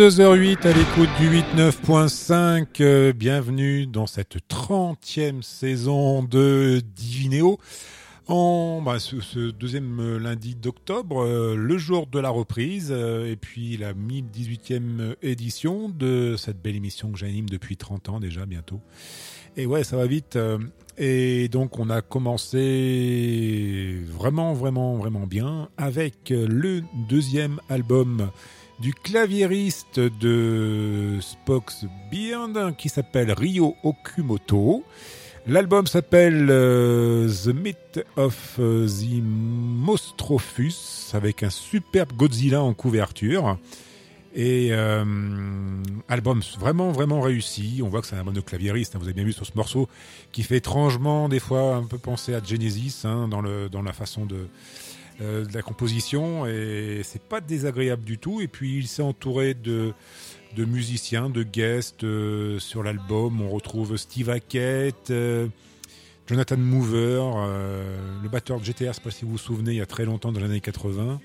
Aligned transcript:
22h08 0.00 0.66
à 0.66 0.72
l'écoute 0.72 1.10
du 1.20 1.28
89.5. 1.28 2.66
Euh, 2.80 3.12
bienvenue 3.12 3.86
dans 3.86 4.06
cette 4.06 4.38
30e 4.48 5.42
saison 5.42 6.22
de 6.22 6.80
Divinéo. 6.96 7.58
En 8.26 8.80
bah, 8.80 8.98
ce, 8.98 9.50
deuxième 9.50 10.16
lundi 10.16 10.54
d'octobre, 10.54 11.22
euh, 11.22 11.54
le 11.54 11.76
jour 11.76 12.06
de 12.06 12.18
la 12.18 12.30
reprise, 12.30 12.88
euh, 12.90 13.30
et 13.30 13.36
puis 13.36 13.76
la 13.76 13.92
1018e 13.92 15.16
édition 15.20 15.90
de 15.90 16.34
cette 16.38 16.62
belle 16.62 16.76
émission 16.76 17.12
que 17.12 17.18
j'anime 17.18 17.50
depuis 17.50 17.76
30 17.76 18.08
ans 18.08 18.20
déjà 18.20 18.46
bientôt. 18.46 18.80
Et 19.58 19.66
ouais, 19.66 19.84
ça 19.84 19.98
va 19.98 20.06
vite. 20.06 20.38
et 20.96 21.48
donc 21.48 21.78
on 21.78 21.90
a 21.90 22.00
commencé 22.00 23.98
vraiment, 24.06 24.54
vraiment, 24.54 24.96
vraiment 24.96 25.26
bien 25.26 25.68
avec 25.76 26.30
le 26.30 26.80
deuxième 27.10 27.60
album 27.68 28.30
du 28.80 28.94
claviériste 28.94 30.00
de 30.00 31.18
Spock's 31.20 31.84
Beard 32.10 32.74
qui 32.76 32.88
s'appelle 32.88 33.30
Ryo 33.32 33.76
Okumoto. 33.82 34.84
L'album 35.46 35.86
s'appelle 35.86 36.48
euh, 36.50 37.28
The 37.28 37.48
Myth 37.48 38.04
of 38.16 38.54
the 38.56 39.22
Mostrophus 39.22 41.10
avec 41.12 41.42
un 41.42 41.50
superbe 41.50 42.12
Godzilla 42.16 42.62
en 42.62 42.72
couverture. 42.72 43.58
Et 44.34 44.68
euh, 44.70 45.04
album 46.08 46.40
vraiment 46.58 46.92
vraiment 46.92 47.20
réussi. 47.20 47.80
On 47.84 47.88
voit 47.88 48.00
que 48.00 48.06
c'est 48.06 48.14
un 48.14 48.20
album 48.20 48.34
de 48.34 48.40
claviériste. 48.40 48.94
Hein. 48.94 48.98
Vous 49.00 49.06
avez 49.06 49.14
bien 49.14 49.24
vu 49.24 49.32
sur 49.32 49.44
ce 49.44 49.52
morceau 49.56 49.88
qui 50.30 50.42
fait 50.42 50.58
étrangement 50.58 51.28
des 51.28 51.40
fois 51.40 51.74
un 51.74 51.84
peu 51.84 51.98
penser 51.98 52.34
à 52.34 52.42
Genesis 52.42 53.02
hein, 53.04 53.28
dans, 53.28 53.40
le, 53.40 53.68
dans 53.68 53.82
la 53.82 53.92
façon 53.92 54.26
de, 54.26 54.46
euh, 55.20 55.44
de 55.44 55.52
la 55.52 55.62
composition 55.62 56.46
et 56.46 57.02
c'est 57.04 57.22
pas 57.22 57.40
désagréable 57.40 58.04
du 58.04 58.18
tout. 58.18 58.40
Et 58.40 58.48
puis 58.48 58.78
il 58.78 58.88
s'est 58.88 59.02
entouré 59.02 59.54
de, 59.54 59.92
de 60.56 60.64
musiciens, 60.64 61.28
de 61.28 61.42
guests 61.42 62.04
euh, 62.04 62.58
sur 62.58 62.82
l'album. 62.82 63.40
On 63.42 63.50
retrouve 63.50 63.96
Steve 63.96 64.30
Hackett, 64.30 65.10
euh, 65.10 65.48
Jonathan 66.26 66.56
Mover, 66.56 67.22
le 68.22 68.28
batteur 68.28 68.60
de 68.60 68.64
GTA, 68.64 68.92
je 68.92 68.92
sais 68.92 69.00
pas 69.00 69.10
si 69.10 69.24
vous 69.24 69.32
vous 69.32 69.38
souvenez, 69.38 69.72
il 69.72 69.78
y 69.78 69.80
a 69.80 69.86
très 69.86 70.04
longtemps, 70.04 70.30
dans 70.30 70.38
les 70.38 70.46
années 70.46 70.60
80. 70.60 71.20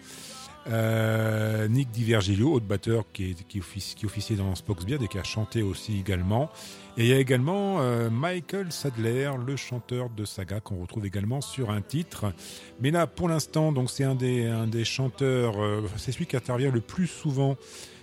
Nick 0.68 1.92
Divergilio, 1.92 2.54
autre 2.54 2.66
batteur 2.66 3.06
qui, 3.14 3.36
qui, 3.48 3.62
qui 3.62 4.06
officiait 4.06 4.36
dans 4.36 4.56
Spock's 4.56 4.86
Beard 4.86 5.04
et 5.04 5.08
qui 5.08 5.20
a 5.20 5.24
chanté 5.24 5.62
aussi 5.62 6.00
également. 6.00 6.50
Et 6.98 7.04
il 7.04 7.08
y 7.08 7.14
a 7.14 7.20
également 7.20 7.82
euh, 7.82 8.10
Michael 8.10 8.72
Sadler, 8.72 9.32
le 9.46 9.58
chanteur 9.58 10.10
de 10.10 10.24
Saga, 10.24 10.62
qu'on 10.62 10.80
retrouve 10.80 11.06
également 11.06 11.42
sur 11.42 11.70
un 11.70 11.82
titre. 11.82 12.32
Mais 12.80 12.90
là, 12.90 13.06
pour 13.06 13.28
l'instant, 13.28 13.74
donc 13.74 13.90
c'est 13.90 14.06
un 14.06 14.16
des, 14.16 14.86
chanteurs, 14.86 15.62
euh, 15.62 15.82
c'est 15.98 16.14
celui 16.14 16.26
qui 16.26 16.38
intervient 16.38 16.72
le 16.72 16.80
plus 16.80 17.08
souvent 17.08 17.58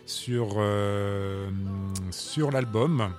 sur, 0.04 0.57
euh, 0.59 1.49
sur 2.11 2.50
l'album. 2.50 3.14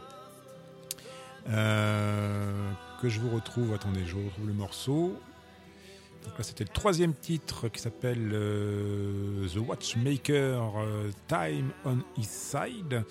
que 1.47 3.09
je 3.09 3.19
vous 3.19 3.31
retrouve, 3.31 3.73
attendez, 3.73 4.01
je 4.05 4.15
retrouve 4.15 4.47
le 4.47 4.53
morceau. 4.53 5.15
Donc 6.23 6.37
là, 6.37 6.43
c'était 6.43 6.63
le 6.63 6.69
troisième 6.69 7.13
titre 7.13 7.67
qui 7.69 7.81
s'appelle 7.81 8.35
The 9.53 9.57
Watchmaker 9.57 10.71
Time 11.27 11.71
on 11.85 11.97
His 12.17 12.25
Side. 12.25 13.03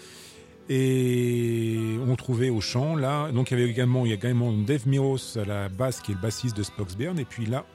Et 0.68 1.96
on 2.06 2.14
trouvait 2.16 2.48
au 2.48 2.60
chant 2.60 2.94
là, 2.94 3.30
donc 3.32 3.50
il 3.50 3.58
y 3.58 3.60
avait 3.60 3.70
également, 3.70 4.06
il 4.06 4.10
y 4.10 4.12
a 4.12 4.14
également 4.14 4.52
Dave 4.52 4.86
Miros 4.86 5.36
à 5.36 5.44
la 5.44 5.68
basse 5.68 6.00
qui 6.00 6.12
est 6.12 6.14
le 6.14 6.20
bassiste 6.20 6.56
de 6.56 6.62
Spock's 6.62 6.96
Et 7.00 7.24
puis 7.24 7.46
là, 7.46 7.66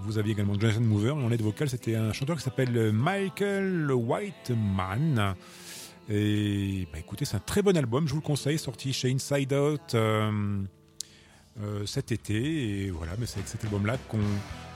vous 0.00 0.18
aviez 0.18 0.32
également 0.32 0.54
Jonathan 0.54 0.80
Mover. 0.80 1.08
Et 1.08 1.24
en 1.24 1.30
aide 1.32 1.42
vocale, 1.42 1.68
c'était 1.68 1.96
un 1.96 2.12
chanteur 2.12 2.36
qui 2.36 2.42
s'appelle 2.42 2.92
Michael 2.92 3.90
Whiteman. 3.90 5.34
Et 6.08 6.86
bah, 6.92 6.98
écoutez, 6.98 7.24
c'est 7.24 7.36
un 7.36 7.40
très 7.40 7.62
bon 7.62 7.76
album, 7.76 8.06
je 8.06 8.12
vous 8.12 8.20
le 8.20 8.26
conseille, 8.26 8.58
sorti 8.58 8.92
chez 8.92 9.10
Inside 9.10 9.52
Out 9.52 9.94
euh, 9.94 10.30
euh, 10.30 10.62
cet 11.86 12.12
été. 12.12 12.86
Et 12.86 12.90
voilà, 12.90 13.12
mais 13.18 13.26
c'est 13.26 13.38
avec 13.38 13.48
cet 13.48 13.64
album-là 13.64 13.96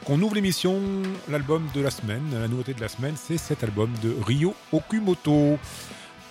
qu'on 0.04 0.22
ouvre 0.22 0.34
l'émission, 0.34 0.80
l'album 1.28 1.66
de 1.74 1.80
la 1.80 1.90
semaine. 1.90 2.22
La 2.32 2.48
nouveauté 2.48 2.74
de 2.74 2.80
la 2.80 2.88
semaine, 2.88 3.14
c'est 3.16 3.38
cet 3.38 3.62
album 3.64 3.90
de 4.02 4.14
Ryo 4.26 4.54
Okumoto 4.72 5.58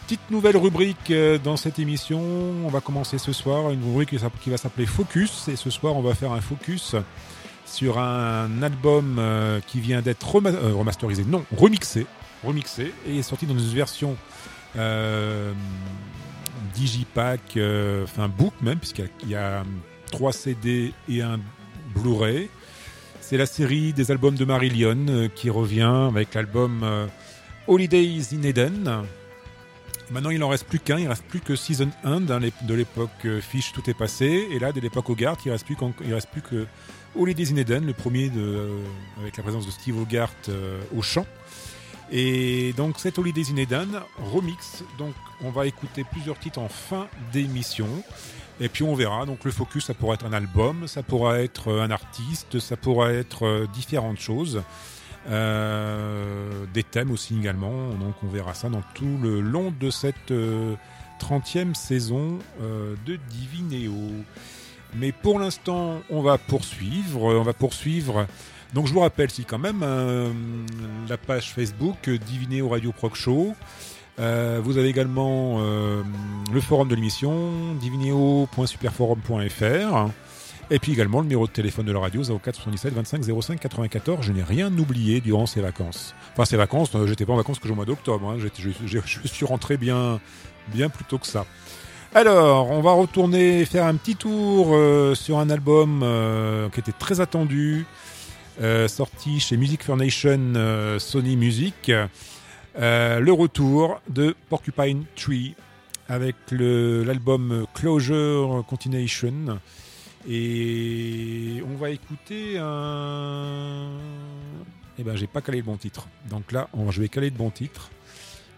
petite 0.10 0.32
nouvelle 0.32 0.58
rubrique 0.58 1.12
euh, 1.12 1.38
dans 1.38 1.56
cette 1.56 1.77
émission. 1.77 2.20
On 2.20 2.68
va 2.70 2.82
commencer 2.82 3.20
ce 3.20 3.32
soir 3.32 3.70
une 3.70 3.84
rubrique 3.84 4.15
qui 4.41 4.50
va 4.50 4.58
s'appeler 4.58 4.88
Focus. 4.88 5.48
Et 5.50 5.56
ce 5.56 5.70
soir, 5.70 5.96
on 5.96 6.01
va 6.01 6.15
faire 6.15 6.32
un 6.32 6.41
focus 6.41 6.96
sur 7.63 8.00
un 8.00 8.63
album 8.63 9.18
euh, 9.20 9.60
qui 9.68 9.79
vient 9.79 10.01
d'être 10.01 10.36
euh, 10.36 10.74
remasterisé, 10.74 11.25
non, 11.25 11.46
remixé, 11.56 12.08
remixé, 12.44 12.91
et 13.06 13.20
est 13.20 13.22
sorti 13.22 13.46
dans 13.46 13.53
une 13.53 13.70
version 13.70 14.18
digipack, 16.74 17.60
enfin 18.03 18.29
book 18.29 18.53
même, 18.63 18.79
puisqu'il 18.79 19.29
y 19.29 19.36
a 19.36 19.63
3 20.12 20.34
CD 20.34 20.94
et 21.10 21.22
un 21.22 21.39
Blu-ray. 21.96 22.50
C'est 23.22 23.38
la 23.38 23.46
série 23.46 23.94
des 23.94 24.12
albums 24.12 24.36
de 24.36 24.46
Marillion 24.46 25.30
qui 25.36 25.50
revient 25.50 26.08
avec 26.10 26.34
l'album 26.34 26.84
Holidays 27.68 28.34
in 28.34 28.44
Eden, 28.44 29.06
Maintenant, 30.12 30.32
il 30.32 30.44
en 30.44 30.50
reste 30.50 30.66
plus 30.66 30.80
qu'un, 30.80 30.98
il 30.98 31.08
reste 31.08 31.24
plus 31.25 31.39
que 31.39 31.56
Season 31.56 31.89
1 32.04 32.22
de 32.22 32.74
l'époque 32.74 33.10
euh, 33.25 33.42
Fish, 33.42 33.74
tout 33.74 33.88
est 33.89 33.94
passé. 33.94 34.48
Et 34.50 34.58
là, 34.58 34.72
de 34.72 34.80
l'époque 34.80 35.08
Hogarth, 35.08 35.42
il 35.46 35.51
reste 35.51 35.66
plus 35.66 35.78
reste 36.12 36.30
plus 36.30 36.42
que 36.42 36.66
Holidays 37.16 37.51
in 37.51 37.58
Eden, 37.58 37.86
le 37.86 37.94
premier 37.94 38.32
euh, 38.36 38.82
avec 39.22 39.38
la 39.38 39.44
présence 39.44 39.68
de 39.68 39.72
Steve 39.72 40.00
Hogarth 40.00 40.50
euh, 40.50 40.82
au 40.96 41.04
chant. 41.04 41.28
Et 42.12 42.74
donc, 42.74 42.98
cet 42.98 43.20
Holidays 43.20 43.51
in 43.54 43.58
Eden 43.58 44.01
remix. 44.34 44.84
Donc, 44.98 45.13
on 45.44 45.51
va 45.51 45.68
écouter 45.68 46.04
plusieurs 46.12 46.39
titres 46.39 46.60
en 46.60 46.70
fin 46.70 47.08
d'émission. 47.32 47.88
Et 48.60 48.70
puis 48.70 48.84
on 48.84 48.96
verra. 48.96 49.25
Donc 49.25 49.46
le 49.46 49.51
focus, 49.51 49.86
ça 49.86 49.94
pourra 49.94 50.16
être 50.16 50.25
un 50.25 50.34
album, 50.34 50.88
ça 50.88 51.04
pourra 51.04 51.39
être 51.39 51.72
un 51.72 51.92
artiste, 51.92 52.60
ça 52.60 52.75
pourra 52.78 53.13
être 53.13 53.68
différentes 53.74 54.20
choses. 54.20 54.62
Euh, 55.30 56.66
des 56.74 56.84
thèmes 56.84 57.12
aussi 57.12 57.38
également. 57.38 57.89
Donc 57.89 58.16
on 58.24 58.28
verra 58.28 58.54
ça 58.54 58.70
dans 58.70 58.82
tout 58.94 59.18
le 59.22 59.42
long 59.42 59.74
de 59.78 59.89
cette 59.89 60.32
30e 60.32 60.32
euh, 60.32 61.74
saison 61.74 62.39
euh, 62.62 62.96
de 63.06 63.18
Divinéo. 63.30 63.94
Mais 64.96 65.12
pour 65.12 65.39
l'instant, 65.39 66.01
on 66.10 66.22
va 66.22 66.38
poursuivre. 66.38 67.22
On 67.22 67.44
va 67.44 67.54
poursuivre. 67.54 68.25
Donc 68.74 68.88
je 68.88 68.94
vous 68.94 69.01
rappelle 69.01 69.30
si 69.30 69.46
quand 69.46 69.60
même 69.60 69.84
la 71.08 71.18
page 71.18 71.54
Facebook 71.54 72.10
Divinéo 72.10 72.70
Radio 72.70 72.92
Proc 72.92 73.16
Show. 73.16 73.56
Vous 74.20 74.78
avez 74.78 74.90
également 74.90 75.60
le 75.60 76.62
forum 76.62 76.88
de 76.88 76.96
l'émission 76.96 77.74
divineo.superforum.fr. 77.80 80.12
Et 80.72 80.78
puis 80.78 80.92
également 80.92 81.20
le 81.20 81.24
numéro 81.24 81.48
de 81.48 81.52
téléphone 81.52 81.86
de 81.86 81.92
la 81.92 82.00
radio 82.00 82.22
04 82.22 82.56
77 82.56 82.94
25 82.94 83.42
05 83.42 83.60
94. 83.60 84.24
Je 84.24 84.32
n'ai 84.32 84.44
rien 84.44 84.72
oublié 84.78 85.20
durant 85.20 85.48
ces 85.48 85.62
vacances. 85.62 86.14
Enfin 86.34 86.46
ces 86.46 86.58
vacances, 86.58 86.92
euh, 86.94 87.08
j'étais 87.08 87.26
pas 87.26 87.34
en 87.34 87.38
vacances 87.38 87.58
que 87.58 87.68
au 87.68 87.76
mois 87.76 87.86
d'octobre. 87.86 88.30
Hein. 88.30 88.38
Je, 88.38 88.48
je, 88.86 89.28
suis 89.28 89.46
rentré 89.46 89.78
bien, 89.78 90.20
bien 90.68 90.90
plus 90.90 91.06
tôt 91.06 91.18
que 91.18 91.26
ça. 91.26 91.46
Alors, 92.14 92.72
on 92.72 92.82
va 92.82 92.92
retourner 92.92 93.66
faire 93.66 93.86
un 93.86 93.96
petit 93.96 94.16
tour 94.16 94.70
euh, 94.72 95.16
sur 95.16 95.40
un 95.40 95.50
album 95.50 96.02
euh, 96.04 96.70
qui 96.70 96.80
était 96.80 96.92
très 96.92 97.20
attendu, 97.20 97.86
sorti 98.88 99.40
chez 99.40 99.58
Music 99.58 99.84
for 99.84 99.98
Nation 99.98 100.98
Sony 101.00 101.36
Music. 101.36 101.92
Le 102.79 103.31
retour 103.31 104.01
de 104.09 104.36
Porcupine 104.50 105.05
Tree 105.15 105.55
avec 106.07 106.36
l'album 106.51 107.65
Closure 107.74 108.63
Continuation 108.67 109.59
et 110.27 111.63
on 111.65 111.75
va 111.75 111.91
écouter 111.91 112.57
un. 112.57 113.89
Eh 114.98 115.03
ben, 115.03 115.15
j'ai 115.15 115.27
pas 115.27 115.41
calé 115.41 115.59
le 115.59 115.63
bon 115.63 115.77
titre. 115.77 116.07
Donc 116.29 116.51
là, 116.51 116.67
je 116.89 117.01
vais 117.01 117.07
caler 117.07 117.29
le 117.29 117.36
bon 117.36 117.50
titre. 117.50 117.89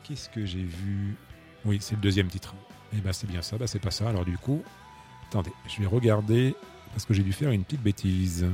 Qu'est-ce 0.03 0.29
que 0.29 0.45
j'ai 0.45 0.63
vu? 0.63 1.15
Oui, 1.65 1.77
c'est 1.79 1.95
le 1.95 2.01
deuxième 2.01 2.27
titre. 2.27 2.55
Eh 2.93 2.97
ben, 3.01 3.13
c'est 3.13 3.27
bien 3.27 3.41
ça. 3.41 3.57
Bah, 3.57 3.67
c'est 3.67 3.79
pas 3.79 3.91
ça. 3.91 4.09
Alors 4.09 4.25
du 4.25 4.37
coup, 4.37 4.63
attendez, 5.29 5.51
je 5.67 5.81
vais 5.81 5.87
regarder 5.87 6.55
parce 6.93 7.05
que 7.05 7.13
j'ai 7.13 7.23
dû 7.23 7.31
faire 7.31 7.51
une 7.51 7.63
petite 7.63 7.83
bêtise. 7.83 8.47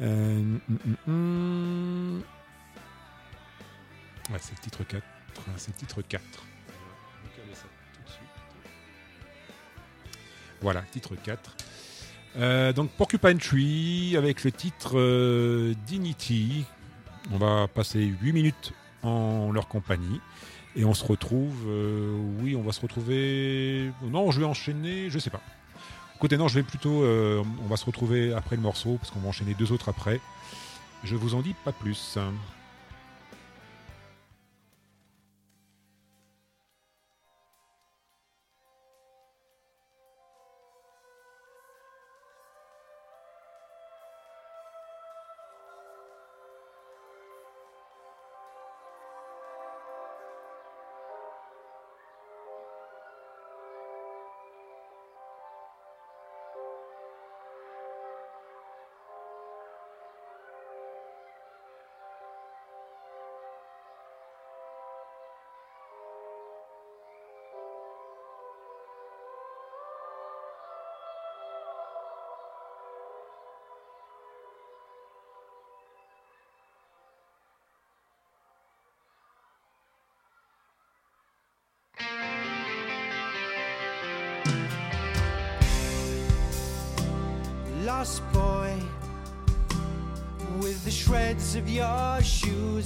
Euh, 0.00 0.38
hum, 0.38 0.60
hum, 0.68 0.96
hum. 1.06 2.22
C'est 4.38 4.52
le 4.52 4.60
titre 4.60 4.84
4. 4.84 5.02
C'est 5.56 5.76
titre 5.76 6.02
4. 6.02 6.22
Voilà, 10.60 10.82
titre 10.90 11.14
4. 11.14 11.56
Euh, 12.38 12.72
donc 12.72 12.90
Porcupine 12.90 13.38
Tree 13.38 14.16
avec 14.16 14.44
le 14.44 14.52
titre 14.52 14.98
euh, 14.98 15.74
Dignity. 15.86 16.64
On 17.32 17.38
va 17.38 17.68
passer 17.68 18.00
8 18.00 18.32
minutes 18.32 18.72
en 19.02 19.52
leur 19.52 19.68
compagnie. 19.68 20.20
Et 20.74 20.84
on 20.84 20.92
se 20.92 21.04
retrouve. 21.04 21.56
Euh, 21.68 22.14
oui, 22.40 22.56
on 22.56 22.62
va 22.62 22.72
se 22.72 22.80
retrouver. 22.80 23.92
Non, 24.02 24.30
je 24.30 24.40
vais 24.40 24.46
enchaîner. 24.46 25.08
Je 25.08 25.18
sais 25.18 25.30
pas. 25.30 25.40
Écoutez, 26.16 26.36
non, 26.36 26.48
je 26.48 26.56
vais 26.56 26.62
plutôt. 26.62 27.04
on 27.04 27.66
va 27.68 27.76
se 27.76 27.84
retrouver 27.84 28.32
après 28.32 28.56
le 28.56 28.62
morceau 28.62 28.96
parce 28.96 29.10
qu'on 29.10 29.20
va 29.20 29.28
enchaîner 29.28 29.54
deux 29.54 29.70
autres 29.72 29.88
après. 29.88 30.20
Je 31.04 31.14
vous 31.14 31.34
en 31.34 31.42
dis 31.42 31.54
pas 31.64 31.72
plus. 31.72 32.18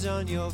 on 0.05 0.27
your. 0.27 0.51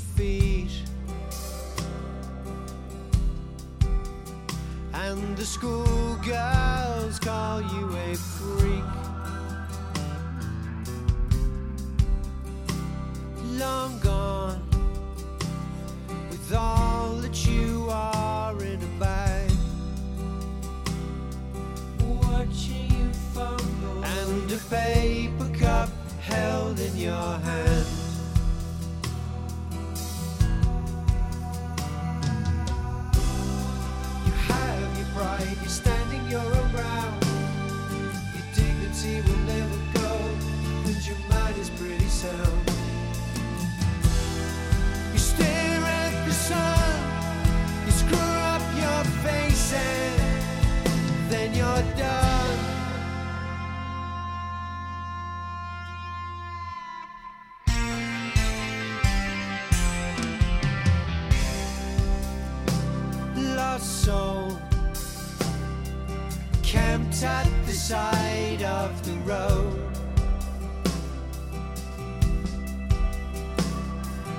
side 67.88 68.62
of 68.64 68.92
the 69.06 69.14
road. 69.20 69.80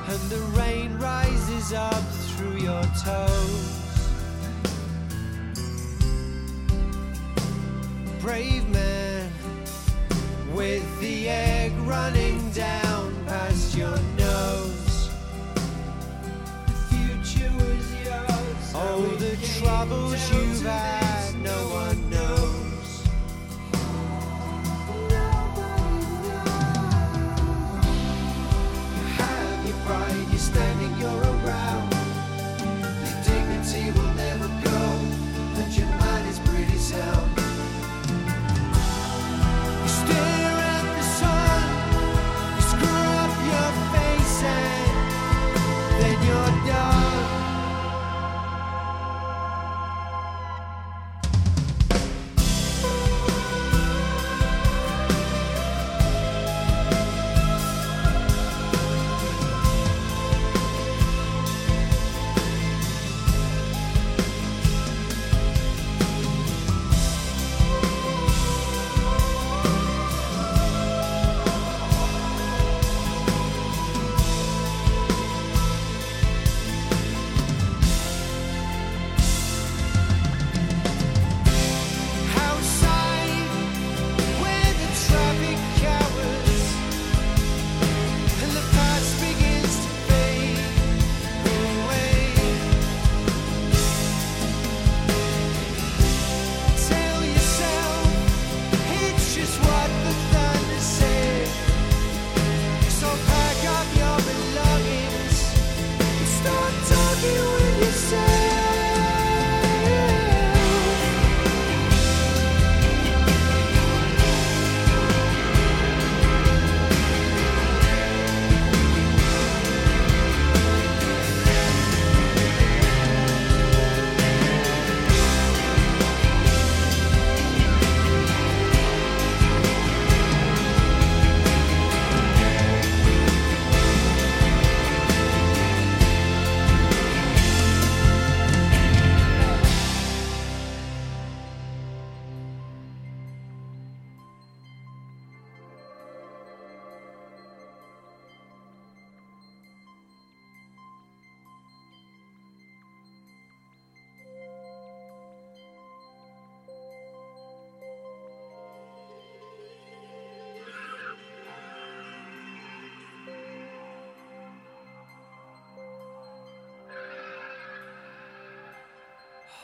And 0.06 0.20
the 0.28 0.40
rain 0.52 0.98
rises 0.98 1.72
up 1.72 2.04
through 2.28 2.58
your 2.58 2.82
toes. 3.02 3.78
Brave 8.20 8.57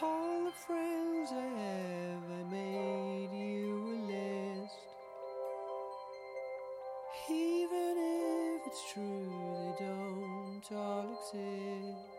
all 0.02 0.44
the 0.44 0.52
friends 0.66 1.30
I 1.30 1.46
have, 1.60 2.24
I 2.30 2.50
made 2.50 3.30
you 3.32 3.92
a 3.92 3.98
list. 4.10 4.74
Even 7.30 7.94
if 7.98 8.66
it's 8.66 8.92
true, 8.92 9.74
they 9.78 9.84
don't 9.84 10.62
all 10.72 11.06
exist. 11.12 12.13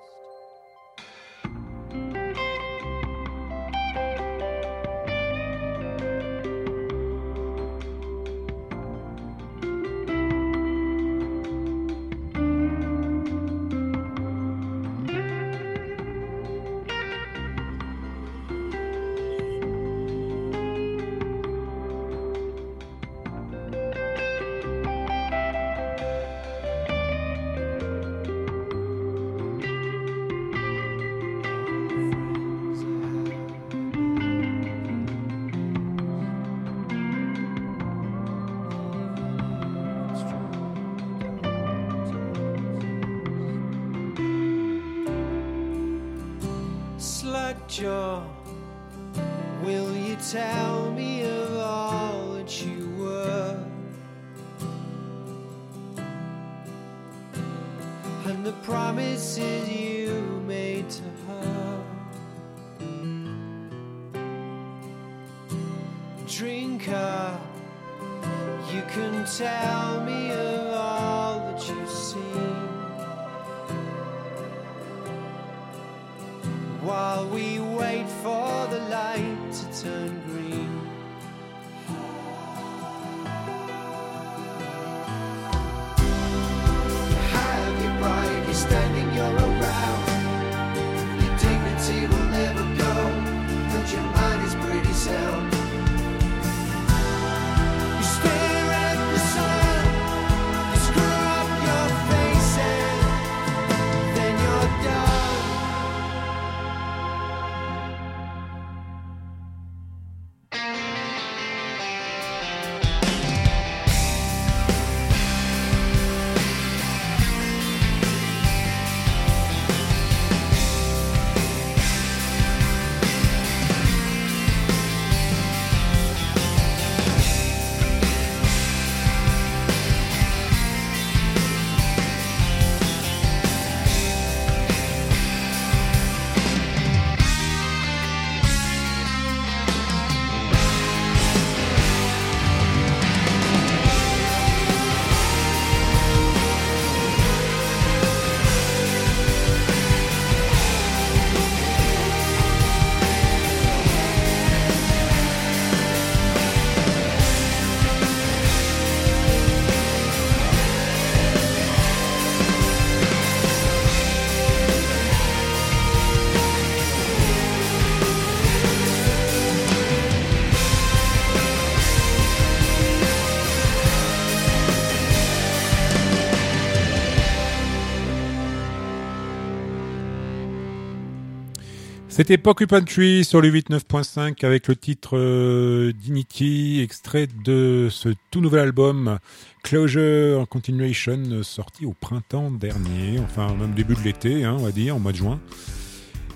C'était 182.18 182.38
Porcupine 182.38 182.86
Tree 182.86 183.26
sur 183.26 183.42
le 183.42 183.52
89.5 183.52 184.46
avec 184.46 184.70
le 184.70 184.78
titre 184.78 185.18
euh, 185.18 185.92
Dignity, 185.92 186.80
extrait 186.82 187.28
de 187.44 187.90
ce 187.92 188.08
tout 188.32 188.40
nouvel 188.40 188.62
album 188.62 189.20
Closure 189.64 190.48
Continuation, 190.48 191.44
sorti 191.44 191.86
au 191.86 191.92
printemps 191.92 192.52
dernier, 192.52 193.20
enfin 193.20 193.54
même 193.56 193.74
début 193.74 193.96
de 193.96 194.00
l'été, 194.00 194.46
hein, 194.46 194.56
on 194.58 194.64
va 194.64 194.72
dire, 194.72 194.96
en 194.96 195.00
mois 195.00 195.12
de 195.12 195.18
juin. 195.18 195.42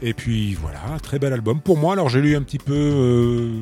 Et 0.01 0.13
puis 0.13 0.53
voilà, 0.53 0.99
très 1.01 1.17
bel 1.17 1.31
album. 1.31 1.61
Pour 1.61 1.77
moi, 1.77 1.93
alors 1.93 2.09
j'ai 2.09 2.19
lu 2.19 2.35
un 2.35 2.41
petit 2.43 2.57
peu 2.57 2.73
euh, 2.75 3.59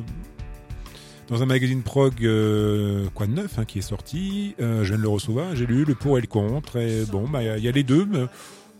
dans 1.28 1.44
un 1.44 1.46
magazine 1.46 1.82
prog, 1.82 2.14
euh, 2.24 3.06
quoi 3.14 3.28
de 3.28 3.32
neuf, 3.32 3.60
hein, 3.60 3.64
qui 3.64 3.78
est 3.78 3.82
sorti. 3.82 4.56
Euh, 4.60 4.82
je 4.82 4.88
viens 4.88 4.96
de 4.98 5.02
le 5.02 5.08
recevoir, 5.08 5.54
j'ai 5.54 5.66
lu 5.66 5.84
le 5.84 5.94
pour 5.94 6.18
et 6.18 6.20
le 6.20 6.26
contre. 6.26 6.78
Et 6.78 7.04
bon, 7.04 7.28
bah, 7.28 7.44
il 7.44 7.62
y 7.62 7.68
a- 7.68 7.72
les 7.72 7.84
deux. 7.84 8.08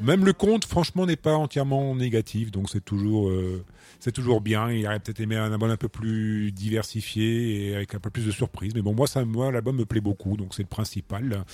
Même 0.01 0.25
le 0.25 0.33
contre, 0.33 0.69
franchement, 0.69 1.07
n'est 1.07 1.17
pas 1.17 1.35
entièrement 1.35 1.95
négatif. 1.95 2.51
Donc 2.51 2.71
c'est 2.71 2.85
toujours, 2.85 3.29
euh, 3.29 3.65
c'est 4.01 4.13
toujours 4.13 4.41
bien. 4.41 4.71
Il 4.71 4.87
aurait 4.87 5.01
peut-être 5.01 5.21
aimé 5.21 5.37
un 5.37 5.53
album 5.53 5.71
un 5.71 5.77
peu 5.77 5.89
plus 5.89 6.53
diversifié 6.53 7.69
et 7.69 7.77
avec 7.77 7.95
un 7.95 7.99
peu 7.99 8.11
plus 8.11 8.27
de 8.27 8.31
surprises. 8.31 8.75
Mais 8.75 8.83
bon, 8.83 8.95
moi, 8.95 9.07
ça, 9.07 9.25
moi, 9.25 9.51
l'album 9.51 9.77
me 9.77 9.85
plaît 9.85 10.01
beaucoup. 10.01 10.37
Donc 10.37 10.55
c'est 10.55 10.63
le 10.63 10.69
principal. 10.69 11.45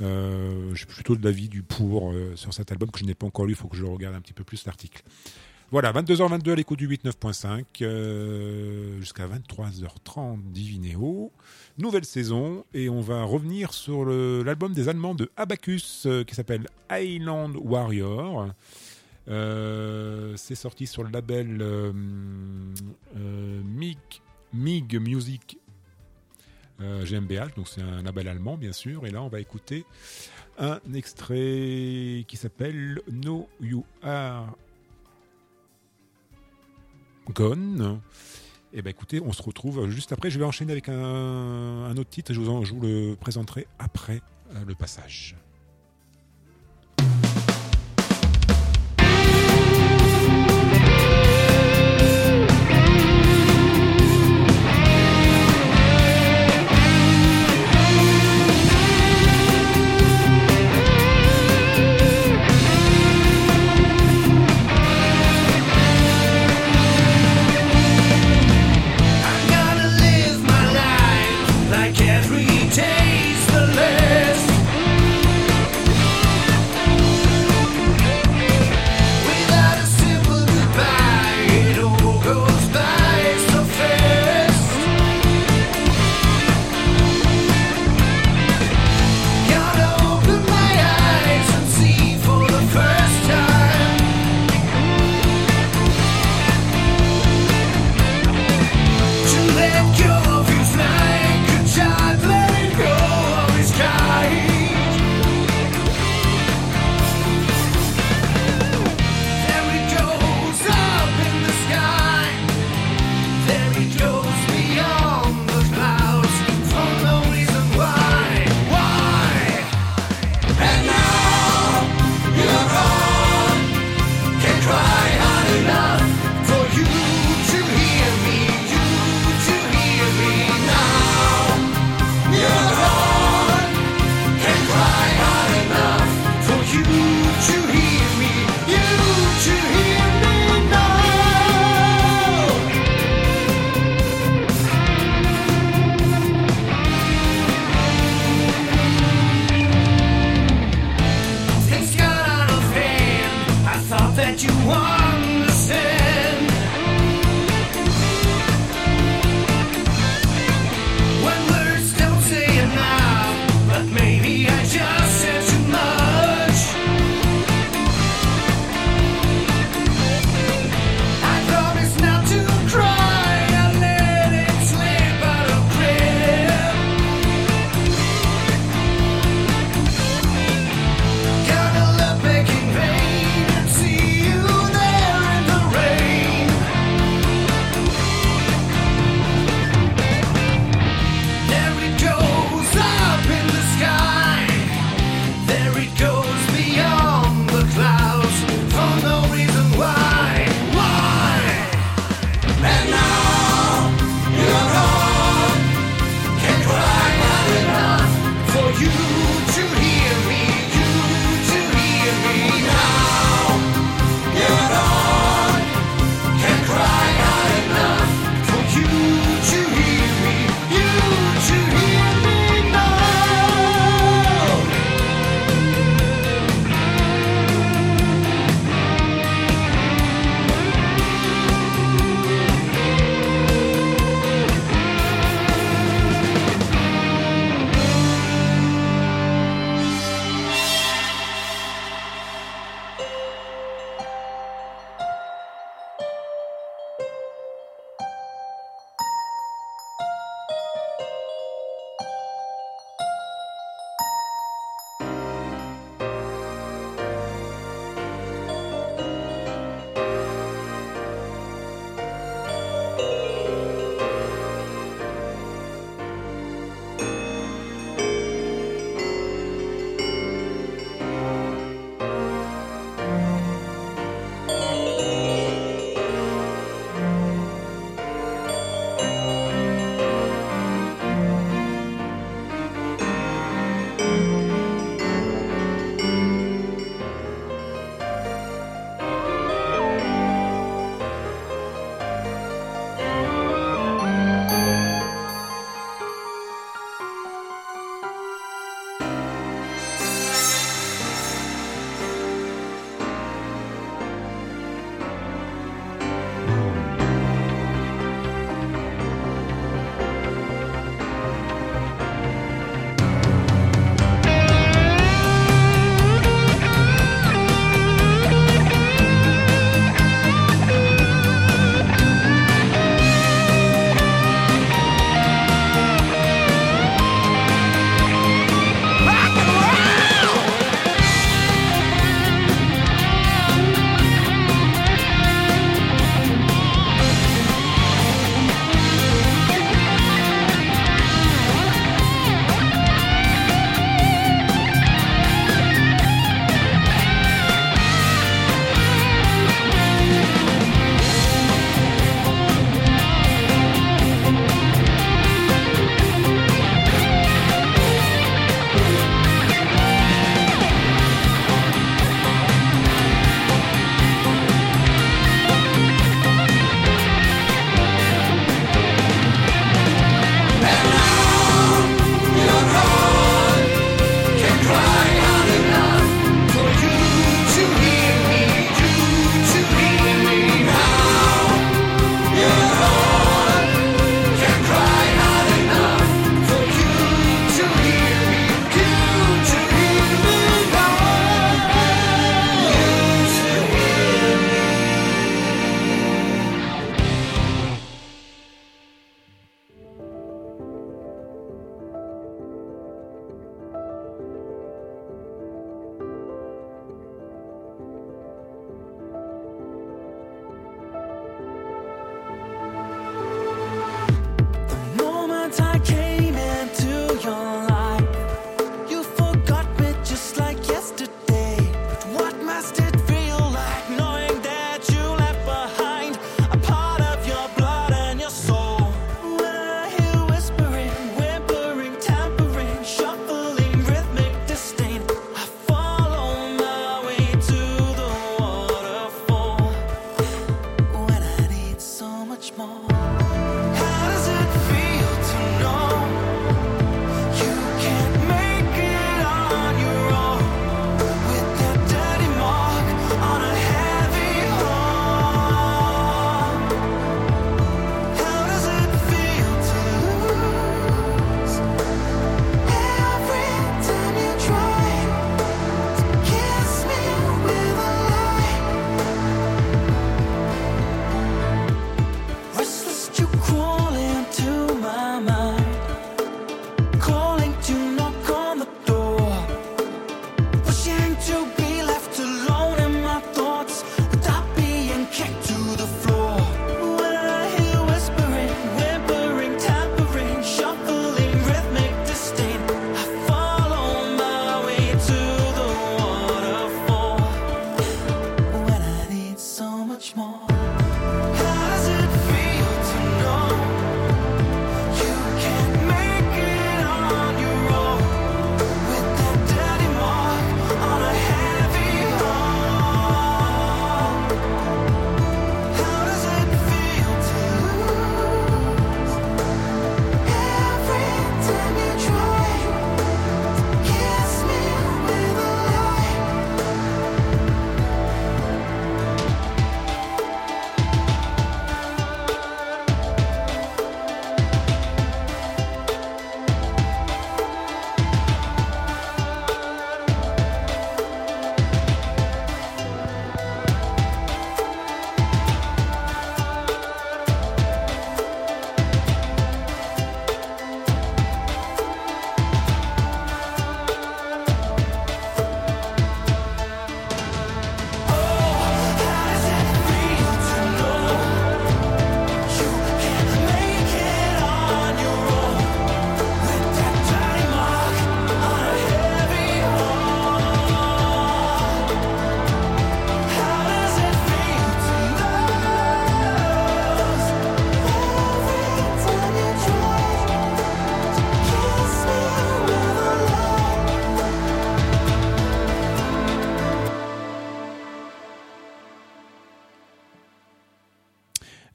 Euh, 0.00 0.70
je 0.72 0.78
suis 0.78 0.86
plutôt 0.86 1.16
de 1.16 1.24
l'avis 1.24 1.48
du 1.48 1.62
pour 1.62 2.12
euh, 2.12 2.32
sur 2.36 2.54
cet 2.54 2.70
album 2.70 2.90
que 2.90 2.98
je 2.98 3.04
n'ai 3.04 3.14
pas 3.14 3.26
encore 3.26 3.46
lu. 3.46 3.52
Il 3.52 3.56
faut 3.56 3.68
que 3.68 3.76
je 3.76 3.84
regarde 3.84 4.14
un 4.14 4.20
petit 4.20 4.34
peu 4.34 4.44
plus 4.44 4.64
l'article. 4.64 5.02
Voilà, 5.70 5.92
22h22 5.92 6.52
à 6.52 6.54
l'écoute 6.54 6.78
du 6.78 6.88
89.5, 6.88 7.64
euh, 7.82 8.98
jusqu'à 9.00 9.26
23h30 9.26 10.40
Divinéo. 10.50 11.30
Nouvelle 11.78 12.04
saison, 12.04 12.64
et 12.74 12.88
on 12.88 13.00
va 13.00 13.22
revenir 13.22 13.72
sur 13.72 14.04
l'album 14.04 14.72
des 14.72 14.88
Allemands 14.88 15.14
de 15.14 15.30
Abacus, 15.36 16.06
euh, 16.06 16.24
qui 16.24 16.34
s'appelle 16.34 16.66
Island 16.90 17.56
Warrior. 17.56 18.48
Euh, 19.28 20.34
C'est 20.36 20.56
sorti 20.56 20.88
sur 20.88 21.04
le 21.04 21.10
label 21.10 21.58
euh, 21.60 21.92
MIG, 23.14 23.98
MIG 24.52 25.00
Music 25.00 25.58
GmbH, 26.80 27.54
donc 27.56 27.66
c'est 27.68 27.82
un 27.82 28.02
label 28.02 28.28
allemand 28.28 28.56
bien 28.56 28.72
sûr, 28.72 29.04
et 29.04 29.10
là 29.10 29.20
on 29.20 29.28
va 29.28 29.40
écouter 29.40 29.84
un 30.58 30.78
extrait 30.94 32.24
qui 32.28 32.36
s'appelle 32.36 33.00
No 33.10 33.48
You 33.60 33.84
Are 34.02 34.56
Gone. 37.34 38.00
Et 38.78 38.82
ben 38.82 38.90
écoutez, 38.90 39.20
on 39.20 39.32
se 39.32 39.42
retrouve 39.42 39.90
juste 39.90 40.12
après. 40.12 40.30
Je 40.30 40.38
vais 40.38 40.44
enchaîner 40.44 40.70
avec 40.70 40.88
un, 40.88 40.94
un 40.94 41.96
autre 41.96 42.10
titre. 42.10 42.32
Je 42.32 42.38
vous, 42.40 42.48
en- 42.48 42.64
je 42.64 42.72
vous 42.72 42.80
le 42.80 43.16
présenterai 43.18 43.66
après 43.80 44.20
euh, 44.54 44.64
le 44.64 44.74
passage. 44.76 45.34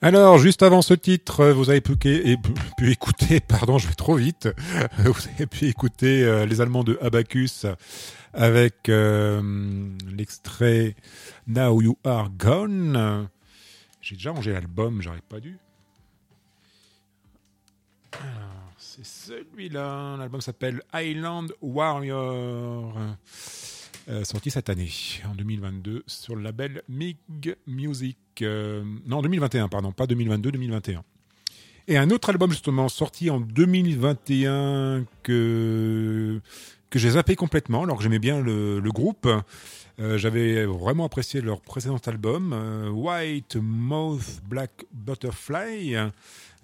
Alors, 0.03 0.37
juste 0.37 0.63
avant 0.63 0.81
ce 0.81 0.93
titre, 0.93 1.45
vous 1.51 1.69
avez 1.69 1.79
pu, 1.79 1.93
écouter, 2.81 3.39
pardon, 3.47 3.77
je 3.77 3.87
vais 3.87 3.93
trop 3.93 4.15
vite, 4.15 4.49
vous 4.97 5.29
avez 5.33 5.45
pu 5.45 5.67
écouter 5.67 6.25
euh, 6.25 6.45
les 6.45 6.59
Allemands 6.59 6.83
de 6.83 6.99
Abacus 7.01 7.65
avec 8.33 8.89
euh, 8.89 9.41
l'extrait 10.13 10.97
Now 11.47 11.81
You 11.81 11.97
Are 12.03 12.29
Gone. 12.31 13.29
J'ai 14.01 14.15
déjà 14.15 14.31
rangé 14.31 14.51
l'album, 14.51 15.01
j'aurais 15.01 15.21
pas 15.21 15.39
dû. 15.39 15.57
Alors, 18.11 18.73
c'est 18.77 19.05
celui-là. 19.05 20.17
L'album 20.17 20.41
s'appelle 20.41 20.81
Island 20.93 21.53
Warrior. 21.61 22.93
Euh, 24.09 24.25
sorti 24.25 24.51
cette 24.51 24.69
année, 24.69 24.89
en 25.25 25.33
2022, 25.33 26.03
sur 26.07 26.35
le 26.35 26.41
label 26.41 26.81
MIG 26.89 27.55
Music. 27.67 28.17
Euh, 28.41 28.83
non, 29.05 29.21
2021, 29.21 29.69
pardon, 29.69 29.93
pas 29.93 30.07
2022, 30.07 30.51
2021. 30.51 31.03
Et 31.87 31.97
un 31.97 32.09
autre 32.09 32.29
album, 32.29 32.51
justement, 32.51 32.89
sorti 32.89 33.29
en 33.29 33.39
2021 33.39 35.05
que, 35.21 36.41
que 36.89 36.99
j'ai 36.99 37.11
zappé 37.11 37.35
complètement, 37.35 37.83
alors 37.83 37.97
que 37.97 38.03
j'aimais 38.03 38.19
bien 38.19 38.41
le, 38.41 38.81
groupe. 38.91 39.27
Euh, 39.99 40.17
J'avais 40.17 40.65
vraiment 40.65 41.05
apprécié 41.05 41.39
leur 41.39 41.61
précédent 41.61 41.97
album, 42.05 42.51
euh, 42.53 42.89
White 42.89 43.55
Mouth 43.55 44.41
Black 44.49 44.85
Butterfly, 44.91 45.95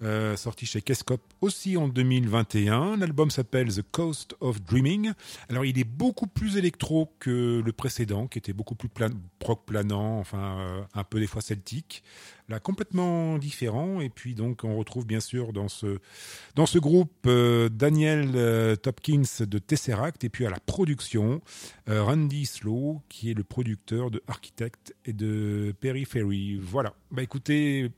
euh, 0.02 0.34
sorti 0.36 0.64
chez 0.64 0.80
Kescop 0.80 1.20
aussi 1.42 1.76
en 1.76 1.86
2021. 1.86 2.96
L'album 2.96 3.30
s'appelle 3.30 3.68
The 3.74 3.82
Coast 3.82 4.34
of 4.40 4.62
Dreaming. 4.62 5.12
Alors 5.50 5.66
il 5.66 5.78
est 5.78 5.84
beaucoup 5.84 6.26
plus 6.26 6.56
électro 6.56 7.12
que 7.18 7.60
le 7.64 7.72
précédent, 7.72 8.26
qui 8.26 8.38
était 8.38 8.54
beaucoup 8.54 8.74
plus 8.74 8.88
plan 8.88 9.10
proc 9.38 9.66
planant, 9.66 10.18
enfin 10.18 10.58
euh, 10.60 10.82
un 10.94 11.04
peu 11.04 11.20
des 11.20 11.26
fois 11.26 11.42
celtique. 11.42 12.02
Là 12.48 12.60
complètement 12.60 13.36
différent. 13.36 14.00
Et 14.00 14.08
puis 14.08 14.34
donc 14.34 14.64
on 14.64 14.76
retrouve 14.76 15.06
bien 15.06 15.20
sûr 15.20 15.52
dans 15.52 15.68
ce 15.68 15.98
dans 16.54 16.66
ce 16.66 16.78
groupe 16.78 17.12
euh, 17.26 17.68
Daniel 17.68 18.78
Topkins 18.78 19.44
de 19.44 19.58
Tesseract 19.58 20.24
et 20.24 20.30
puis 20.30 20.46
à 20.46 20.50
la 20.50 20.60
production 20.60 21.42
Randy 21.86 22.46
Slow 22.46 23.02
qui 23.08 23.30
est 23.30 23.34
le 23.34 23.44
producteur 23.44 24.10
de 24.10 24.22
Architect 24.28 24.94
et 25.04 25.12
de 25.12 25.74
Periphery. 25.80 26.56
Voilà. 26.56 26.94
Bah 27.10 27.22
écoutez, 27.22 27.90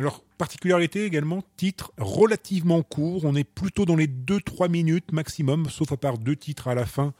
alors, 0.00 0.24
particularité 0.38 1.04
également, 1.04 1.42
titre 1.56 1.92
relativement 1.98 2.82
court. 2.82 3.24
On 3.24 3.34
est 3.34 3.44
plutôt 3.44 3.84
dans 3.84 3.96
les 3.96 4.06
2-3 4.06 4.70
minutes 4.70 5.12
maximum, 5.12 5.68
sauf 5.68 5.92
à 5.92 5.96
part 5.98 6.16
deux 6.16 6.36
titres 6.36 6.68
à 6.68 6.74
la 6.74 6.86
fin 6.86 7.12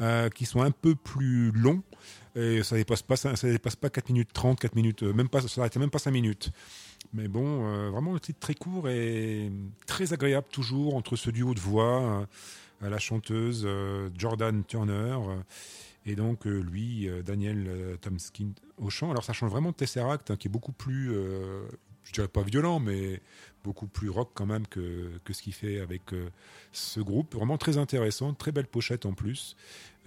euh, 0.00 0.28
qui 0.28 0.44
sont 0.44 0.60
un 0.60 0.72
peu 0.72 0.96
plus 0.96 1.52
longs. 1.52 1.82
Et 2.38 2.62
ça 2.62 2.76
dépasse 2.76 3.02
pas, 3.02 3.16
ça, 3.16 3.34
dépasse 3.42 3.76
pas 3.76 3.90
4 3.90 4.10
minutes 4.10 4.30
30, 4.32 4.60
4 4.60 4.74
minutes, 4.76 5.02
euh, 5.02 5.12
même 5.12 5.28
pas, 5.28 5.40
ça 5.40 5.60
n'arrête 5.60 5.76
même 5.76 5.90
pas 5.90 5.98
5 5.98 6.10
minutes. 6.10 6.50
Mais 7.12 7.26
bon, 7.26 7.66
euh, 7.66 7.90
vraiment 7.90 8.12
le 8.12 8.20
titre 8.20 8.38
très 8.38 8.54
court 8.54 8.88
et 8.88 9.50
très 9.86 10.12
agréable 10.12 10.46
toujours 10.50 10.94
entre 10.94 11.16
ce 11.16 11.30
duo 11.30 11.54
de 11.54 11.60
voix, 11.60 12.26
euh, 12.82 12.90
la 12.90 12.98
chanteuse 12.98 13.66
Jordan 14.16 14.62
Turner. 14.64 15.16
et 16.06 16.14
donc 16.14 16.44
lui, 16.44 17.08
Daniel 17.26 17.98
Tomskin 18.00 18.50
au 18.76 18.88
chant. 18.88 19.10
Alors 19.10 19.24
ça 19.24 19.32
change 19.32 19.50
vraiment 19.50 19.70
de 19.70 19.74
Tesseract, 19.74 20.30
hein, 20.30 20.36
qui 20.36 20.46
est 20.46 20.50
beaucoup 20.50 20.70
plus, 20.70 21.12
je 22.08 22.12
dirais 22.14 22.28
pas 22.28 22.42
violent, 22.42 22.80
mais 22.80 23.20
beaucoup 23.64 23.86
plus 23.86 24.08
rock 24.08 24.30
quand 24.34 24.46
même 24.46 24.66
que, 24.66 25.10
que 25.24 25.32
ce 25.34 25.42
qu'il 25.42 25.52
fait 25.52 25.78
avec 25.80 26.12
euh, 26.12 26.30
ce 26.72 27.00
groupe. 27.00 27.34
Vraiment 27.34 27.58
très 27.58 27.76
intéressant, 27.76 28.32
très 28.32 28.50
belle 28.50 28.66
pochette 28.66 29.04
en 29.04 29.12
plus. 29.12 29.56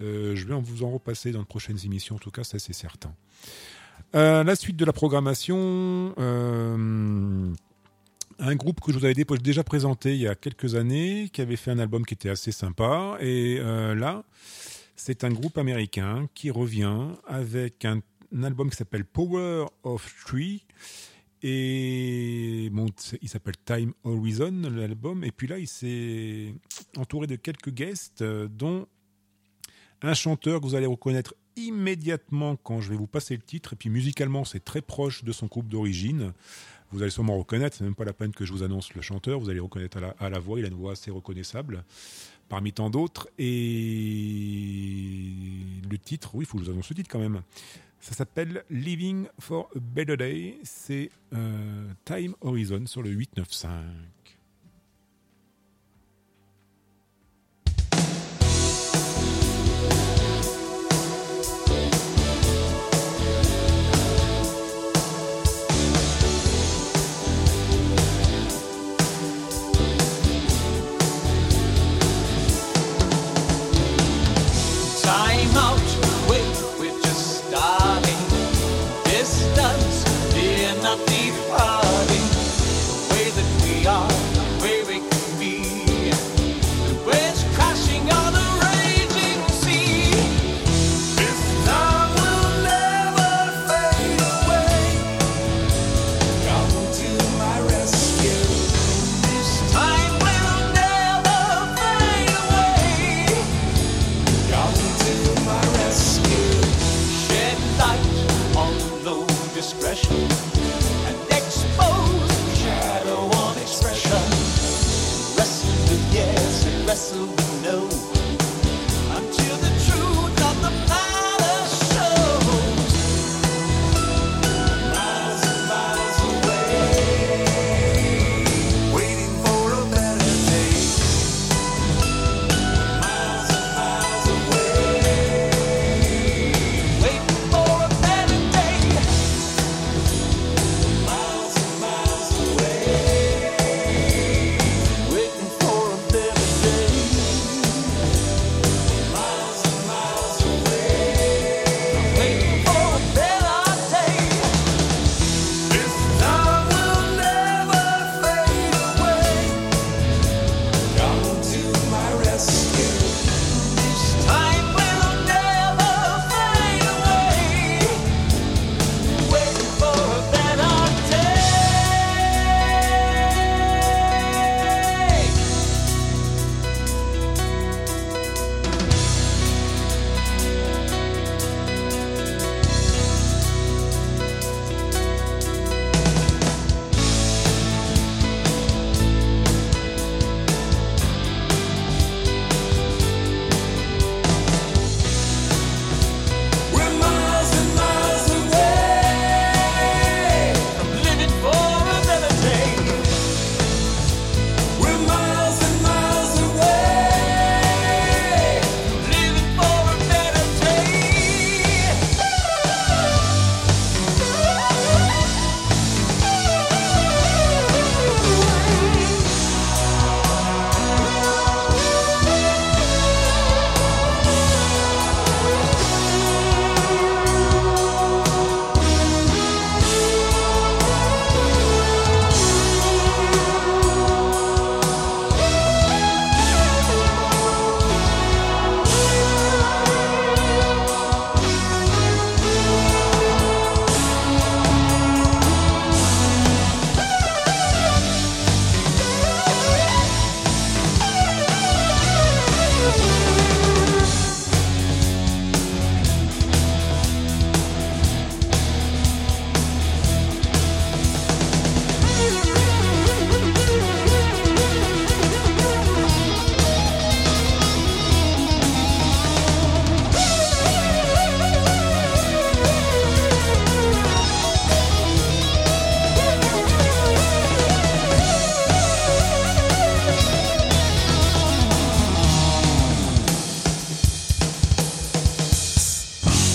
Euh, 0.00 0.34
je 0.34 0.46
vais 0.46 0.54
vous 0.60 0.82
en 0.82 0.90
repasser 0.90 1.30
dans 1.30 1.40
de 1.42 1.46
prochaines 1.46 1.78
émissions, 1.84 2.16
en 2.16 2.18
tout 2.18 2.32
cas 2.32 2.42
ça 2.44 2.58
c'est 2.58 2.72
certain. 2.72 3.14
Euh, 4.14 4.42
la 4.42 4.56
suite 4.56 4.76
de 4.76 4.84
la 4.84 4.92
programmation. 4.92 6.12
un 8.38 8.56
groupe 8.56 8.80
que 8.80 8.92
je 8.92 8.98
vous 8.98 9.04
avais 9.04 9.14
dé- 9.14 9.24
déjà 9.40 9.62
présenté 9.62 10.14
il 10.14 10.20
y 10.20 10.26
a 10.26 10.34
quelques 10.34 10.74
années, 10.74 11.28
qui 11.32 11.40
avait 11.40 11.56
fait 11.56 11.70
un 11.70 11.78
album 11.78 12.04
qui 12.04 12.14
était 12.14 12.30
assez 12.30 12.50
sympa. 12.50 13.16
Et 13.20 13.58
là, 13.58 14.24
c'est 14.96 15.22
un 15.22 15.30
groupe 15.30 15.58
américain 15.58 16.28
qui 16.34 16.50
revient 16.50 17.06
avec 17.28 17.84
un, 17.84 18.00
un 18.34 18.42
album 18.42 18.70
qui 18.70 18.76
s'appelle 18.76 19.04
Power 19.04 19.66
of 19.84 20.12
Three. 20.26 20.64
Et 21.42 22.68
bon, 22.72 22.86
il 23.20 23.28
s'appelle 23.28 23.56
Time 23.64 23.92
Horizon, 24.04 24.62
l'album. 24.70 25.24
Et 25.24 25.32
puis 25.32 25.48
là, 25.48 25.58
il 25.58 25.66
s'est 25.66 26.54
entouré 26.96 27.26
de 27.26 27.36
quelques 27.36 27.70
guests, 27.70 28.22
euh, 28.22 28.48
dont 28.48 28.86
un 30.02 30.14
chanteur 30.14 30.60
que 30.60 30.66
vous 30.66 30.74
allez 30.74 30.86
reconnaître 30.86 31.34
immédiatement 31.56 32.56
quand 32.56 32.80
je 32.80 32.90
vais 32.90 32.96
vous 32.96 33.06
passer 33.06 33.34
le 33.34 33.42
titre. 33.42 33.72
Et 33.72 33.76
puis 33.76 33.90
musicalement, 33.90 34.44
c'est 34.44 34.64
très 34.64 34.82
proche 34.82 35.24
de 35.24 35.32
son 35.32 35.46
groupe 35.46 35.68
d'origine. 35.68 36.32
Vous 36.92 37.02
allez 37.02 37.10
sûrement 37.10 37.38
reconnaître, 37.38 37.76
c'est 37.76 37.84
même 37.84 37.94
pas 37.94 38.04
la 38.04 38.12
peine 38.12 38.32
que 38.32 38.44
je 38.44 38.52
vous 38.52 38.62
annonce 38.62 38.94
le 38.94 39.00
chanteur, 39.00 39.40
vous 39.40 39.48
allez 39.48 39.60
reconnaître 39.60 39.96
à 39.96 40.00
la, 40.00 40.08
à 40.18 40.28
la 40.28 40.38
voix, 40.38 40.58
il 40.58 40.64
a 40.66 40.68
une 40.68 40.74
voix 40.74 40.92
assez 40.92 41.10
reconnaissable 41.10 41.84
parmi 42.50 42.72
tant 42.74 42.90
d'autres. 42.90 43.28
Et 43.38 45.32
le 45.90 45.96
titre, 45.96 46.34
oui, 46.34 46.44
il 46.44 46.46
faut 46.46 46.58
que 46.58 46.64
je 46.64 46.68
vous 46.68 46.72
annonce 46.74 46.90
le 46.90 46.96
titre 46.96 47.08
quand 47.10 47.18
même. 47.18 47.40
Ça 48.02 48.14
s'appelle 48.14 48.64
Living 48.68 49.28
for 49.38 49.70
a 49.76 49.78
Better 49.78 50.16
Day. 50.16 50.58
C'est 50.64 51.08
euh, 51.32 51.92
Time 52.04 52.34
Horizon 52.40 52.84
sur 52.86 53.00
le 53.00 53.10
895. 53.10 53.84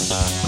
Bye. 0.09 0.46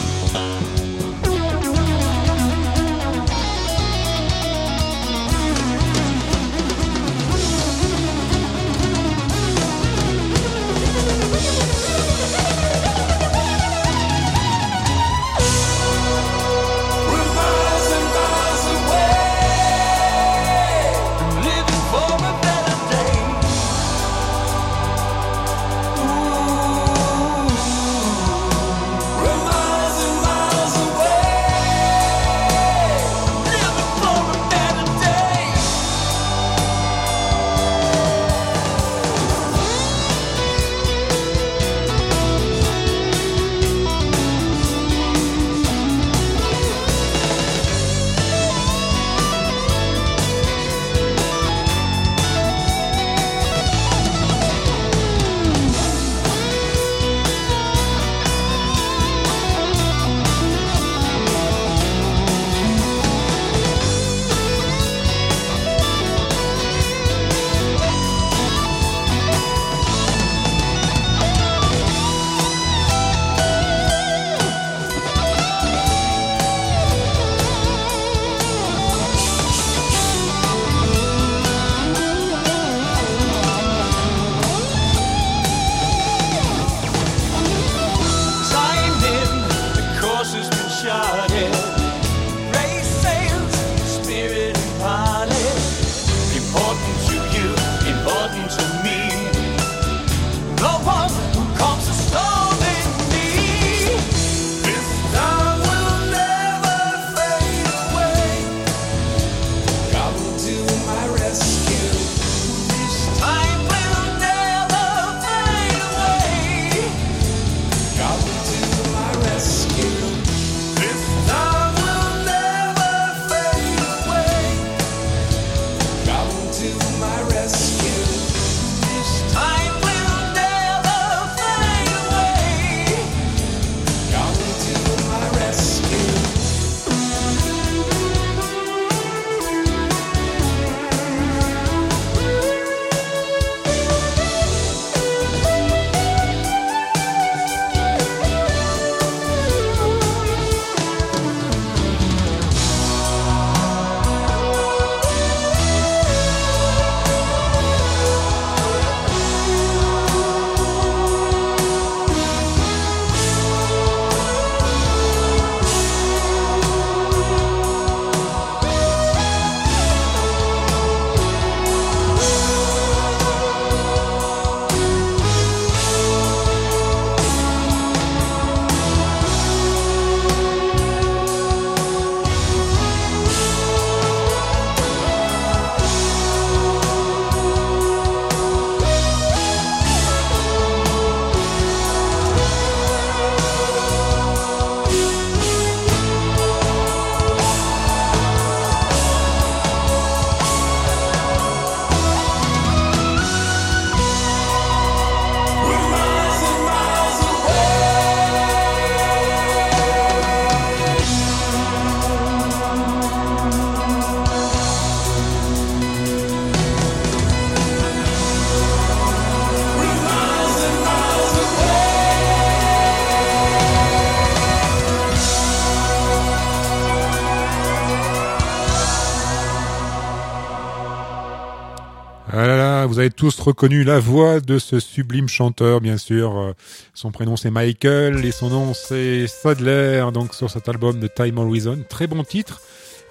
Tous 233.19 233.37
reconnu 233.41 233.83
la 233.83 233.99
voix 233.99 234.39
de 234.39 234.57
ce 234.59 234.79
sublime 234.79 235.27
chanteur, 235.27 235.81
bien 235.81 235.97
sûr. 235.97 236.37
Euh, 236.37 236.53
Son 236.93 237.11
prénom 237.11 237.35
c'est 237.35 237.51
Michael 237.51 238.23
et 238.23 238.31
son 238.31 238.49
nom 238.49 238.73
c'est 238.73 239.27
Sadler, 239.27 240.05
donc 240.13 240.33
sur 240.33 240.49
cet 240.49 240.69
album 240.69 241.01
de 241.01 241.07
Time 241.07 241.37
Horizon. 241.37 241.83
Très 241.89 242.07
bon 242.07 242.23
titre 242.23 242.61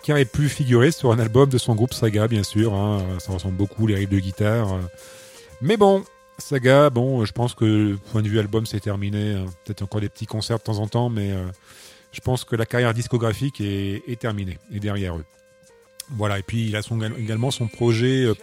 qui 0.03 0.11
aurait 0.13 0.25
pu 0.25 0.49
figurer 0.49 0.93
sur 0.93 1.13
un 1.13 1.19
album 1.19 1.51
de 1.51 1.59
son 1.59 1.75
groupe 1.75 1.93
Saga, 1.93 2.27
bien 2.27 2.43
sûr. 2.43 2.73
hein. 2.73 3.03
Ça 3.19 3.33
ressemble 3.33 3.57
beaucoup, 3.57 3.87
les 3.87 3.97
riffs 3.97 4.09
de 4.09 4.19
guitare. 4.19 4.73
euh. 4.73 4.81
Mais 5.61 5.77
bon, 5.77 6.03
Saga, 6.39 6.89
bon, 6.89 7.27
je 7.27 7.33
pense 7.33 7.55
que 7.55 7.97
point 8.11 8.23
de 8.23 8.29
vue 8.29 8.39
album 8.39 8.65
c'est 8.65 8.81
terminé. 8.81 9.35
hein. 9.35 9.45
Peut-être 9.67 9.83
encore 9.83 10.01
des 10.01 10.09
petits 10.09 10.25
concerts 10.25 10.57
de 10.57 10.63
temps 10.63 10.79
en 10.79 10.89
temps, 10.89 11.11
mais 11.11 11.33
euh, 11.33 11.45
je 12.13 12.21
pense 12.23 12.45
que 12.45 12.57
la 12.57 12.65
carrière 12.65 12.95
discographique 12.95 13.61
est, 13.61 14.19
terminée, 14.19 14.57
est 14.75 14.81
derrière 14.81 15.19
eux. 15.19 15.25
Voilà, 16.17 16.39
et 16.39 16.43
puis 16.43 16.67
il 16.67 16.77
a 16.77 16.81
son, 16.81 16.99
également 17.03 17.51
son 17.51 17.69
projet 17.69 18.25
euh, 18.25 18.35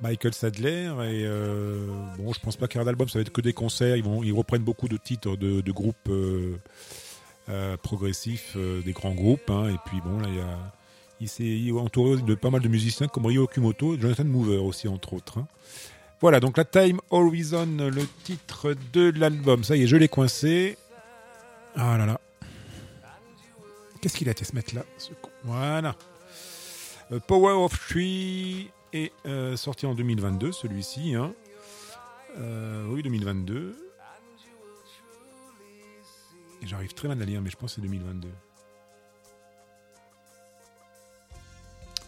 Michael 0.00 0.34
Sadler, 0.34 0.86
et 0.86 1.24
euh, 1.24 1.86
bon, 2.18 2.32
je 2.32 2.40
pense 2.40 2.56
pas 2.56 2.66
ait 2.66 2.84
d'album, 2.84 3.08
ça 3.08 3.18
va 3.18 3.22
être 3.22 3.32
que 3.32 3.40
des 3.40 3.52
concerts, 3.52 3.96
ils, 3.96 4.04
vont, 4.04 4.22
ils 4.22 4.32
reprennent 4.32 4.62
beaucoup 4.62 4.88
de 4.88 4.96
titres 4.96 5.36
de, 5.36 5.72
groupes 5.72 5.96
euh, 6.08 6.56
euh, 7.48 7.76
progressifs, 7.76 8.54
euh, 8.56 8.82
des 8.82 8.92
grands 8.92 9.14
groupes, 9.14 9.48
hein, 9.48 9.68
et 9.68 9.78
puis 9.86 10.00
bon, 10.04 10.18
là, 10.20 10.28
il 10.30 10.40
a, 10.40 10.72
il 11.20 11.28
s'est 11.28 11.70
entouré 11.78 12.20
de 12.20 12.34
pas 12.34 12.50
mal 12.50 12.60
de 12.60 12.68
musiciens 12.68 13.08
comme 13.08 13.26
Ryo 13.26 13.44
Okumoto, 13.44 13.94
et 13.94 14.00
Jonathan 14.00 14.24
Mover 14.24 14.58
aussi, 14.58 14.88
entre 14.88 15.14
autres. 15.14 15.38
hein. 15.38 15.46
Voilà, 16.20 16.40
donc 16.40 16.56
la 16.56 16.64
Time 16.64 17.00
Horizon, 17.10 17.66
le 17.78 18.06
titre 18.24 18.74
de 18.92 19.12
l'album, 19.16 19.62
ça 19.62 19.76
y 19.76 19.82
est, 19.82 19.86
je 19.86 19.96
l'ai 19.96 20.08
coincé. 20.08 20.78
Ah 21.76 21.98
là 21.98 22.06
là. 22.06 22.20
Qu'est-ce 24.00 24.16
qu'il 24.16 24.28
a 24.28 24.32
été 24.32 24.44
mec-là 24.54 24.84
ce 24.98 25.10
con? 25.20 25.30
Voilà. 25.44 25.96
Power 27.26 27.52
of 27.52 27.78
Three 27.88 28.70
est 28.94 29.12
euh, 29.26 29.56
sorti 29.56 29.86
en 29.86 29.94
2022, 29.94 30.52
celui-ci. 30.52 31.14
Hein. 31.14 31.32
Euh, 32.38 32.86
oui, 32.88 33.02
2022. 33.02 33.76
Et 36.62 36.66
J'arrive 36.66 36.94
très 36.94 37.08
mal 37.08 37.20
à 37.20 37.24
lire, 37.24 37.42
mais 37.42 37.50
je 37.50 37.56
pense 37.56 37.72
que 37.72 37.76
c'est 37.76 37.86
2022. 37.86 38.28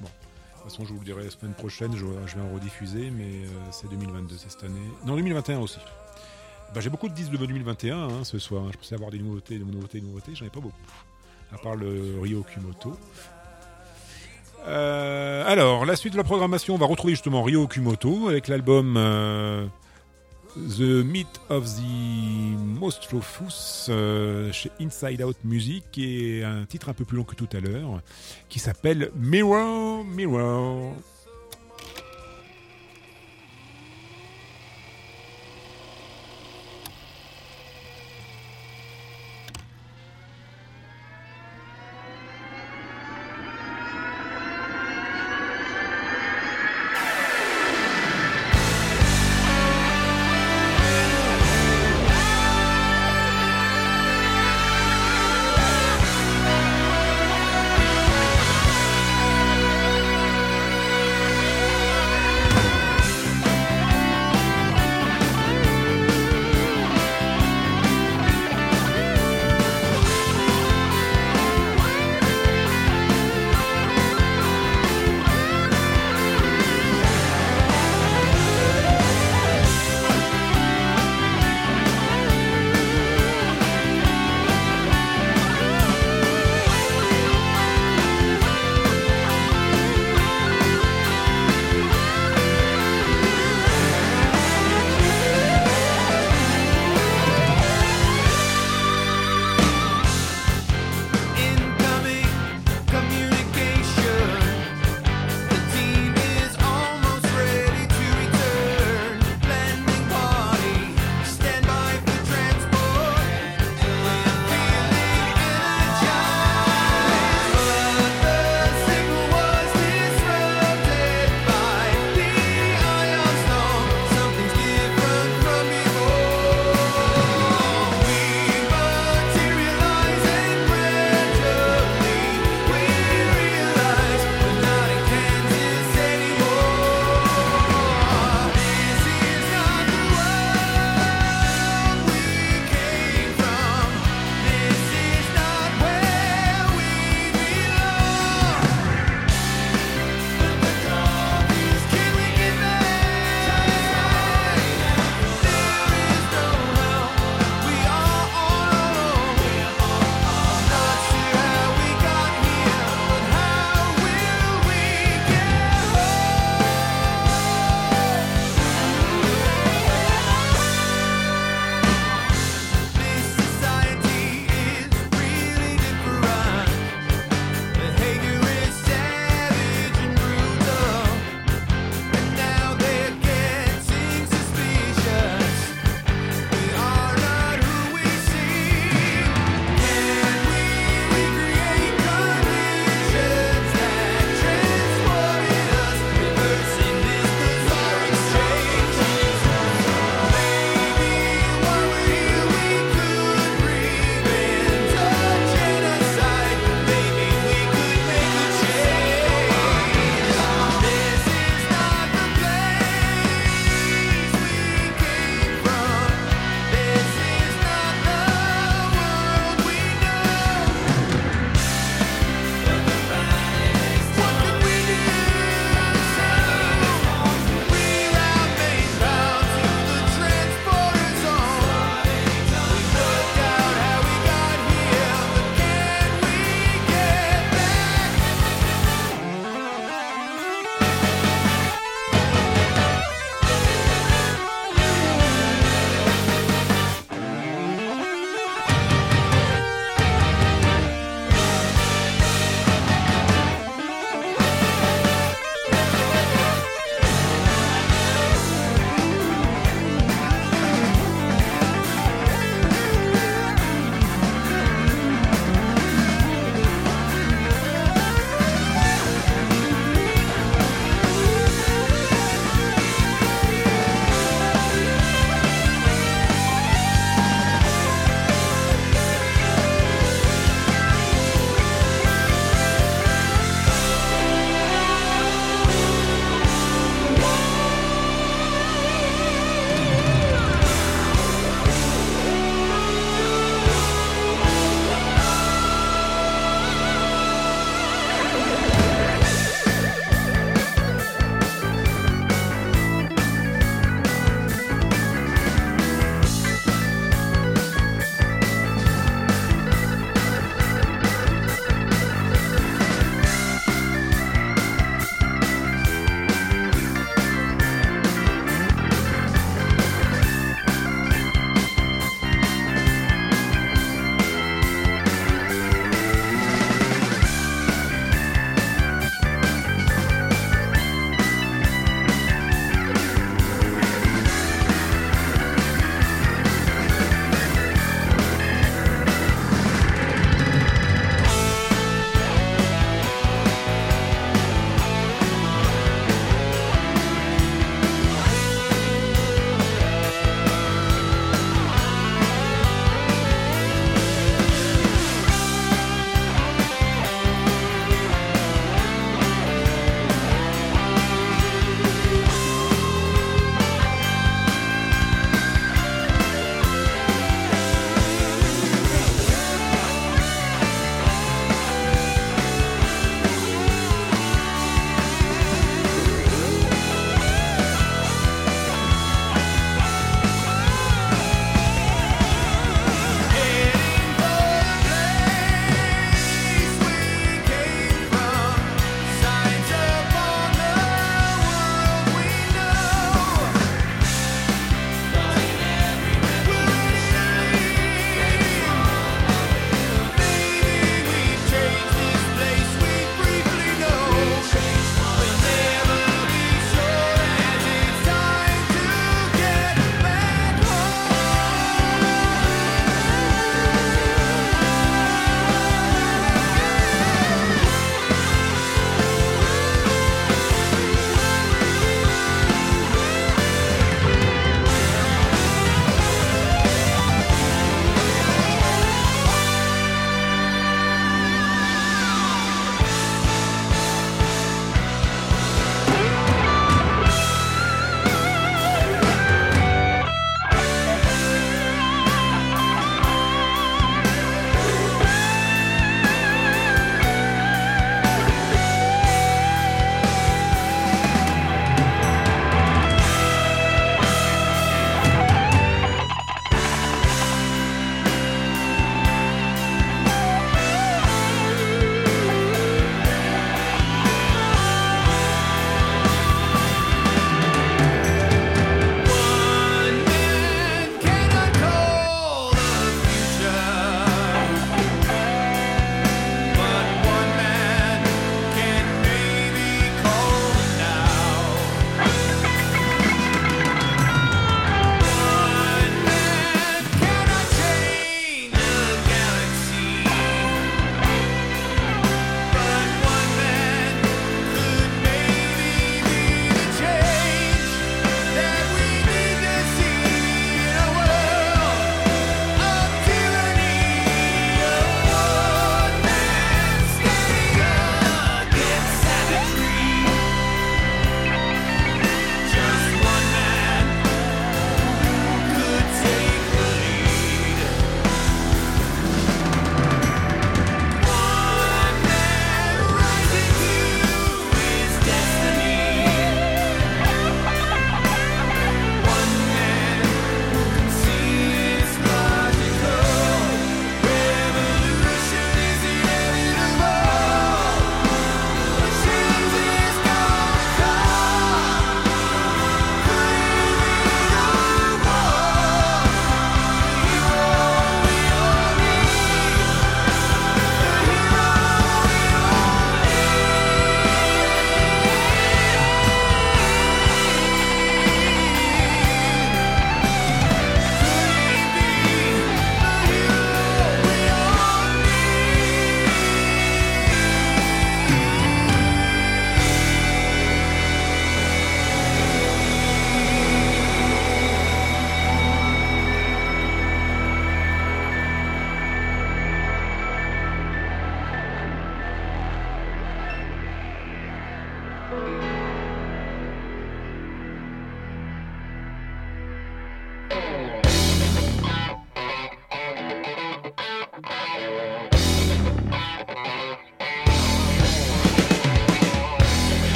Bon, 0.00 0.06
de 0.06 0.10
toute 0.54 0.62
façon, 0.64 0.84
je 0.84 0.92
vous 0.92 0.98
le 0.98 1.04
dirai 1.04 1.24
la 1.24 1.30
semaine 1.30 1.54
prochaine, 1.54 1.96
je, 1.96 2.04
je 2.26 2.36
vais 2.36 2.42
en 2.42 2.52
rediffuser, 2.52 3.10
mais 3.10 3.46
euh, 3.46 3.48
c'est 3.70 3.88
2022, 3.88 4.36
c'est 4.36 4.50
cette 4.50 4.64
année. 4.64 4.80
Non, 5.06 5.16
2021 5.16 5.60
aussi. 5.60 5.78
Bah, 6.74 6.80
J'ai 6.80 6.90
beaucoup 6.90 7.08
de 7.08 7.14
disques 7.14 7.32
de 7.32 7.36
2021 7.36 7.96
hein, 7.96 8.24
ce 8.24 8.38
soir. 8.38 8.70
Je 8.72 8.78
pensais 8.78 8.94
avoir 8.94 9.10
des 9.10 9.18
nouveautés, 9.18 9.58
des 9.58 9.64
nouveautés, 9.64 10.00
des 10.00 10.06
nouveautés. 10.06 10.34
J'en 10.34 10.46
ai 10.46 10.50
pas 10.50 10.60
beaucoup. 10.60 10.76
À 11.52 11.58
part 11.58 11.76
le 11.76 12.18
Rio 12.20 12.42
Kumoto. 12.42 12.96
Euh, 14.66 15.44
alors, 15.46 15.84
la 15.84 15.96
suite 15.96 16.12
de 16.12 16.18
la 16.18 16.24
programmation, 16.24 16.74
on 16.74 16.78
va 16.78 16.86
retrouver 16.86 17.14
justement 17.14 17.42
Ryo 17.42 17.62
Okumoto 17.62 18.28
avec 18.28 18.48
l'album 18.48 18.94
euh, 18.96 19.66
The 20.56 21.04
Meat 21.04 21.40
of 21.48 21.64
the 21.64 22.56
Monstrofus 22.80 23.86
euh, 23.88 24.52
chez 24.52 24.70
Inside 24.80 25.22
Out 25.22 25.36
Music 25.44 25.84
et 25.98 26.44
un 26.44 26.64
titre 26.64 26.88
un 26.88 26.94
peu 26.94 27.04
plus 27.04 27.16
long 27.16 27.24
que 27.24 27.34
tout 27.34 27.48
à 27.52 27.60
l'heure 27.60 28.00
qui 28.48 28.58
s'appelle 28.58 29.10
Mirror. 29.16 30.04
Mirror, 30.04 30.94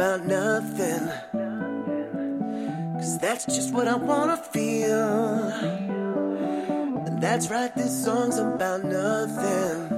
about 0.00 0.24
nothing. 0.24 1.10
Cause 2.94 3.18
that's 3.18 3.44
just 3.44 3.74
what 3.74 3.86
I 3.86 3.96
wanna 3.96 4.38
feel. 4.38 5.42
And 7.06 7.20
that's 7.20 7.50
right, 7.50 7.74
this 7.74 8.02
song's 8.02 8.38
about 8.38 8.82
nothing. 8.82 9.90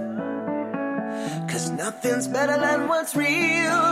Cause 1.46 1.70
nothing's 1.70 2.26
better 2.26 2.58
than 2.58 2.88
what's 2.88 3.14
real. 3.14 3.91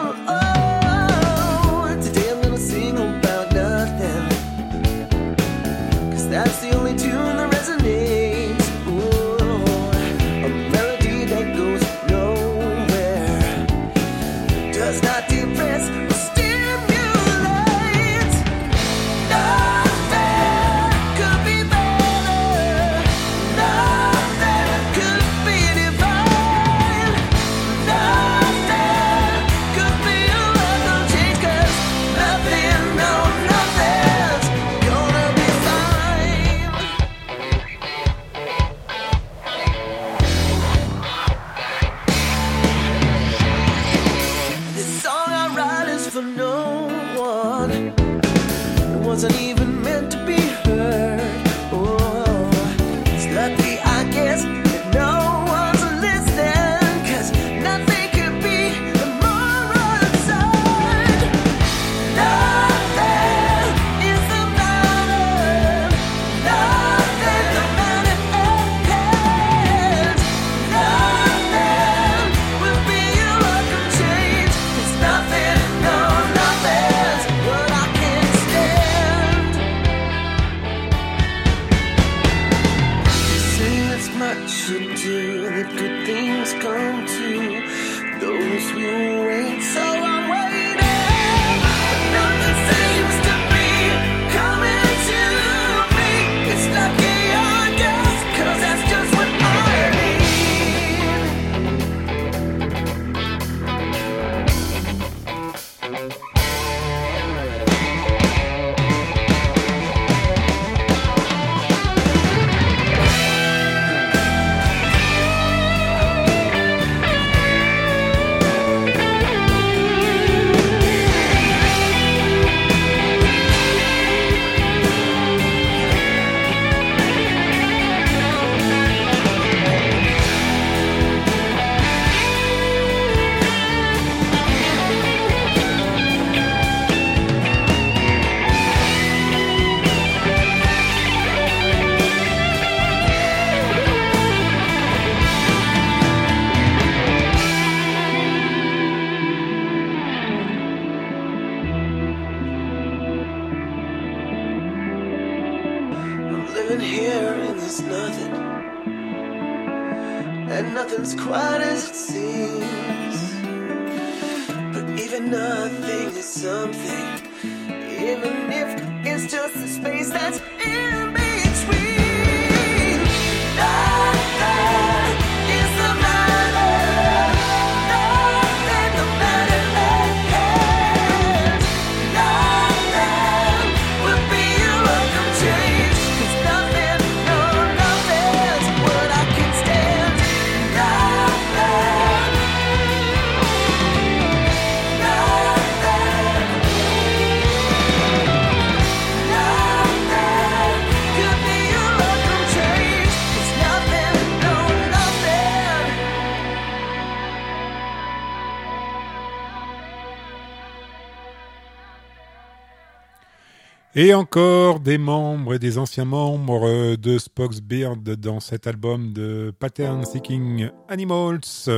Et 214.03 214.15
encore 214.15 214.81
des 214.81 214.97
membres 214.97 215.53
et 215.53 215.59
des 215.59 215.77
anciens 215.77 216.07
membres 216.07 216.97
de 216.97 217.19
Spock's 217.19 217.61
Beard 217.61 218.03
dans 218.03 218.41
cet 218.41 218.67
album 218.67 219.13
de 219.13 219.53
Pattern 219.59 220.07
Seeking 220.07 220.71
Animals. 220.89 221.69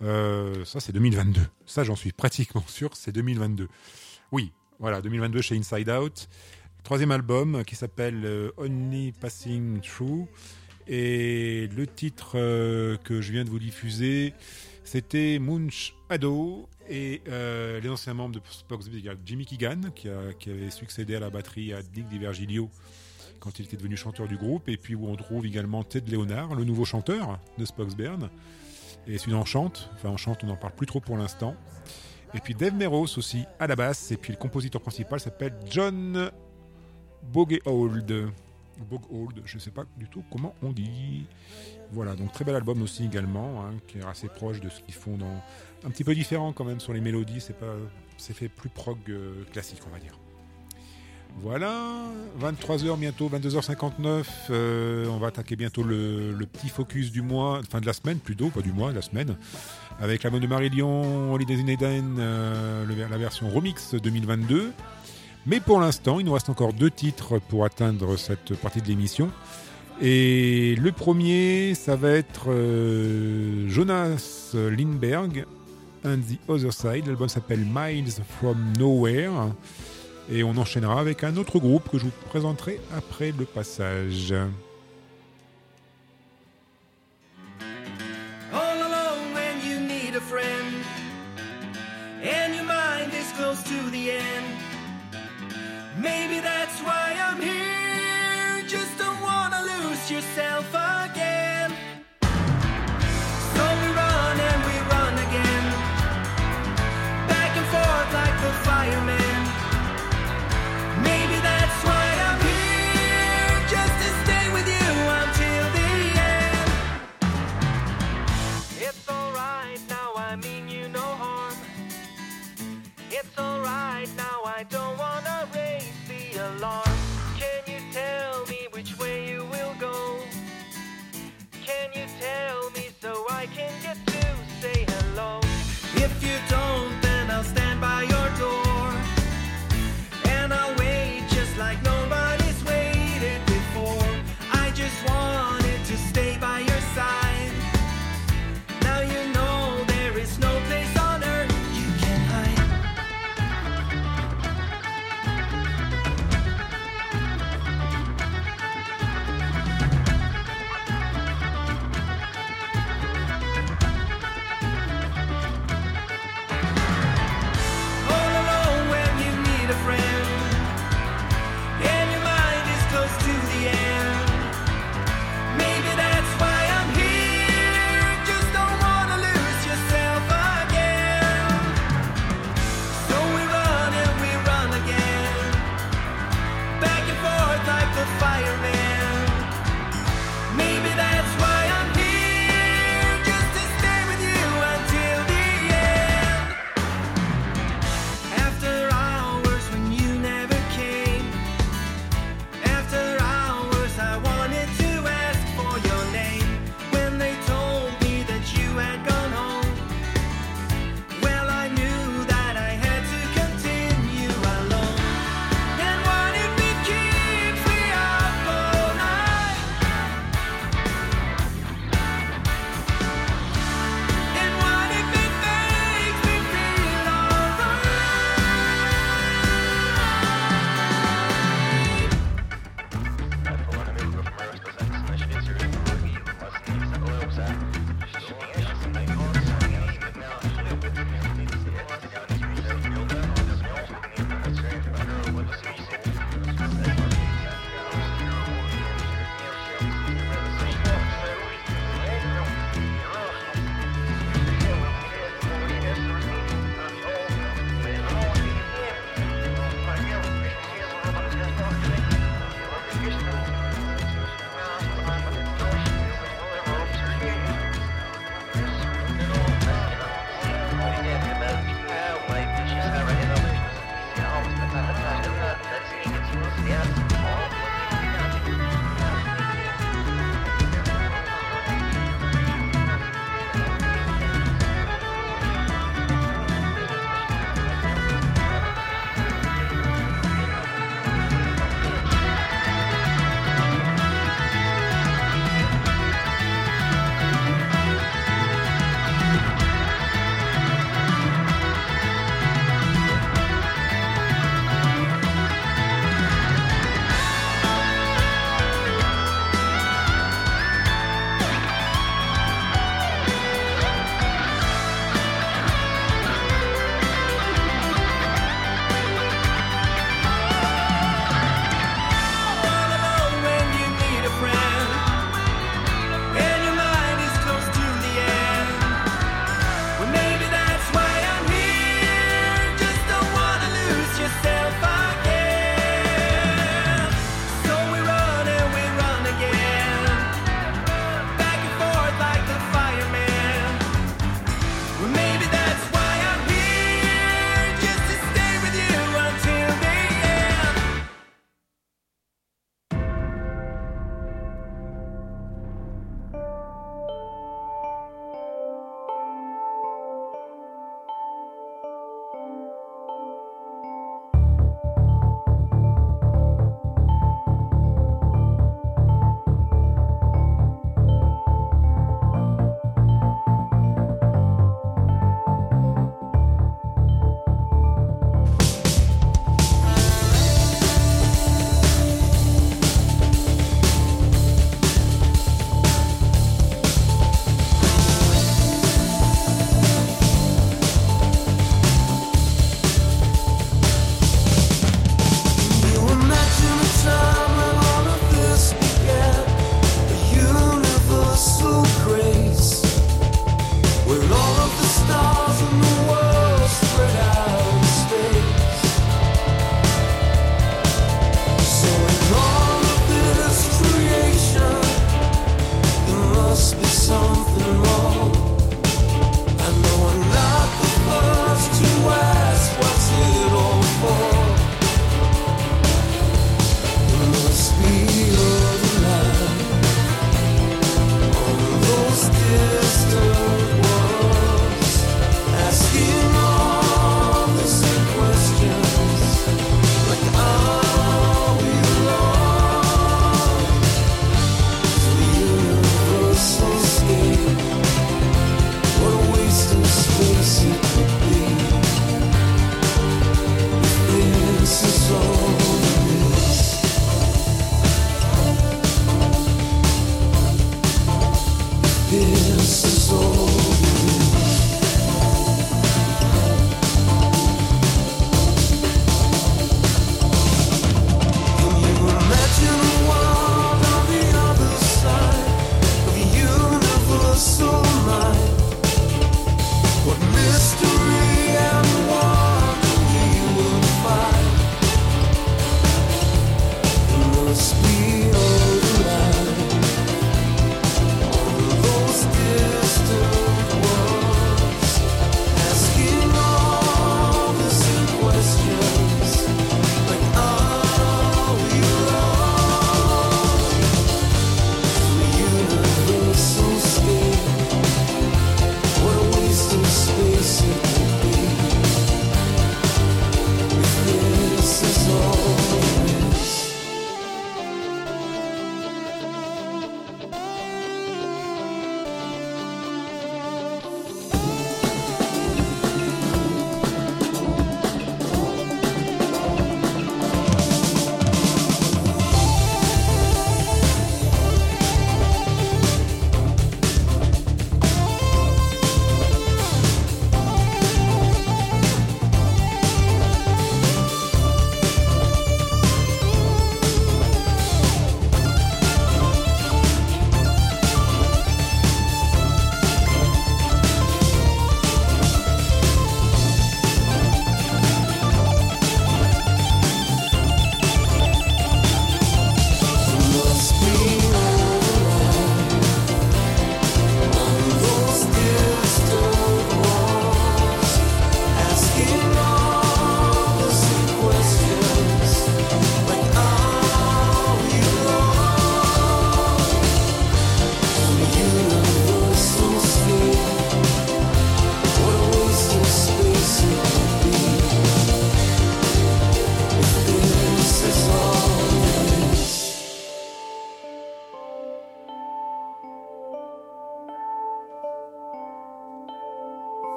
Euh, 0.00 0.64
ça, 0.64 0.78
c'est 0.78 0.92
2022. 0.92 1.40
Ça, 1.66 1.82
j'en 1.82 1.96
suis 1.96 2.12
pratiquement 2.12 2.62
sûr, 2.68 2.90
c'est 2.94 3.10
2022. 3.10 3.66
Oui, 4.30 4.52
voilà, 4.78 5.00
2022 5.00 5.40
chez 5.40 5.56
Inside 5.56 5.90
Out. 5.90 6.28
Troisième 6.84 7.10
album 7.10 7.64
qui 7.64 7.74
s'appelle 7.74 8.22
euh, 8.24 8.52
Only 8.56 9.10
Passing 9.10 9.80
Through. 9.80 10.28
Et 10.86 11.68
le 11.76 11.88
titre 11.88 12.34
euh, 12.36 12.96
que 12.98 13.20
je 13.20 13.32
viens 13.32 13.42
de 13.44 13.50
vous 13.50 13.58
diffuser, 13.58 14.34
c'était 14.84 15.40
Munch 15.40 15.96
Ado. 16.10 16.68
Et 16.92 17.22
euh, 17.28 17.80
les 17.80 17.88
anciens 17.88 18.14
membres 18.14 18.34
de 18.34 18.40
Spock's 18.50 18.88
Beard, 18.88 19.16
il 19.16 19.26
Jimmy 19.26 19.46
Keegan 19.46 19.80
qui, 19.94 20.08
a- 20.08 20.32
qui 20.38 20.50
avait 20.50 20.70
succédé 20.70 21.14
à 21.14 21.20
la 21.20 21.30
batterie 21.30 21.72
à 21.72 21.82
Dick 21.82 22.08
DiVergilio 22.08 22.68
quand 23.38 23.58
il 23.60 23.64
était 23.64 23.76
devenu 23.76 23.96
chanteur 23.96 24.26
du 24.26 24.36
groupe. 24.36 24.68
Et 24.68 24.76
puis 24.76 24.94
où 24.96 25.06
on 25.06 25.14
trouve 25.16 25.46
également 25.46 25.84
Ted 25.84 26.10
Leonard, 26.10 26.54
le 26.56 26.64
nouveau 26.64 26.84
chanteur 26.84 27.38
de 27.58 27.64
Spock's 27.64 27.94
Beard. 27.94 28.28
Et 29.06 29.18
celui 29.18 29.34
en 29.34 29.44
chante, 29.44 29.88
enfin 29.94 30.08
en 30.10 30.16
chante, 30.16 30.42
on 30.44 30.48
n'en 30.48 30.56
parle 30.56 30.74
plus 30.74 30.86
trop 30.86 31.00
pour 31.00 31.16
l'instant. 31.16 31.54
Et 32.34 32.40
puis 32.40 32.54
Dave 32.54 32.74
Meros 32.74 33.16
aussi 33.18 33.44
à 33.60 33.66
la 33.68 33.76
basse. 33.76 34.10
Et 34.10 34.16
puis 34.16 34.32
le 34.32 34.38
compositeur 34.38 34.80
principal 34.82 35.20
s'appelle 35.20 35.54
John 35.70 36.30
Bogehold. 37.32 38.30
Bogehold, 38.84 39.42
je 39.44 39.56
ne 39.56 39.60
sais 39.60 39.70
pas 39.70 39.84
du 39.96 40.08
tout 40.08 40.22
comment 40.30 40.54
on 40.62 40.72
dit. 40.72 41.26
Voilà, 41.92 42.14
donc 42.14 42.32
très 42.32 42.44
bel 42.44 42.54
album 42.54 42.82
aussi 42.82 43.04
également, 43.04 43.64
hein, 43.64 43.74
qui 43.88 43.98
est 43.98 44.04
assez 44.04 44.28
proche 44.28 44.60
de 44.60 44.68
ce 44.68 44.80
qu'ils 44.80 44.94
font 44.94 45.16
dans. 45.16 45.42
Un 45.84 45.90
petit 45.90 46.04
peu 46.04 46.14
différent 46.14 46.52
quand 46.52 46.64
même 46.64 46.80
sur 46.80 46.92
les 46.92 47.00
mélodies, 47.00 47.40
c'est 47.40 47.58
pas, 47.58 47.74
c'est 48.16 48.34
fait 48.34 48.48
plus 48.48 48.68
prog 48.68 48.98
euh, 49.08 49.44
classique, 49.52 49.80
on 49.88 49.92
va 49.92 49.98
dire. 49.98 50.18
Voilà, 51.38 51.72
23h 52.40 52.98
bientôt, 52.98 53.30
22h59. 53.30 54.24
euh, 54.50 55.06
on 55.06 55.18
va 55.18 55.28
attaquer 55.28 55.56
bientôt 55.56 55.82
le, 55.82 56.34
petit 56.52 56.68
focus 56.68 57.10
du 57.12 57.22
mois, 57.22 57.60
enfin 57.60 57.80
de 57.80 57.86
la 57.86 57.92
semaine 57.92 58.18
plutôt, 58.18 58.48
pas 58.48 58.60
du 58.60 58.72
mois, 58.72 58.90
de 58.90 58.96
la 58.96 59.02
semaine. 59.02 59.36
Avec 60.00 60.22
l'album 60.22 60.40
de 60.40 60.46
Marillion, 60.46 61.32
Holidays 61.32 61.60
in 61.62 61.66
Eden, 61.66 62.16
euh, 62.18 63.08
la 63.08 63.16
version 63.16 63.48
remix 63.48 63.94
2022. 63.94 64.72
Mais 65.46 65.60
pour 65.60 65.80
l'instant, 65.80 66.20
il 66.20 66.26
nous 66.26 66.32
reste 66.32 66.50
encore 66.50 66.72
deux 66.72 66.90
titres 66.90 67.38
pour 67.38 67.64
atteindre 67.64 68.16
cette 68.16 68.54
partie 68.56 68.82
de 68.82 68.88
l'émission. 68.88 69.30
Et 70.02 70.76
le 70.76 70.92
premier, 70.92 71.74
ça 71.74 71.96
va 71.96 72.10
être 72.10 72.46
euh, 72.48 73.68
Jonas 73.68 74.52
Lindberg 74.54 75.44
and 76.04 76.18
the 76.18 76.38
Other 76.48 76.72
Side. 76.72 77.06
L'album 77.06 77.28
s'appelle 77.28 77.66
Miles 77.70 78.22
from 78.40 78.56
Nowhere. 78.78 79.52
Et 80.30 80.42
on 80.44 80.56
enchaînera 80.56 81.00
avec 81.00 81.24
un 81.24 81.36
autre 81.36 81.58
groupe 81.58 81.88
que 81.90 81.98
je 81.98 82.04
vous 82.04 82.12
présenterai 82.28 82.80
après 82.96 83.32
le 83.36 83.44
passage. 83.44 84.32
All 88.52 88.80
alone 88.80 89.34
when 89.34 89.58
you 89.68 89.80
need 89.80 90.14
a 90.14 90.20
friend, 90.20 90.84
and 92.22 92.54
your 92.54 92.64
mind 92.64 93.12
is 93.12 93.32
close 93.36 93.62
to 93.64 93.90
the 93.90 94.10
end. 94.12 94.39
Maybe 96.02 96.40
that's 96.40 96.80
why 96.80 97.14
I'm 97.20 97.42
here. 97.42 98.64
Just 98.66 98.96
don't 98.98 99.20
wanna 99.20 99.60
lose 99.62 100.10
yourself 100.10 100.74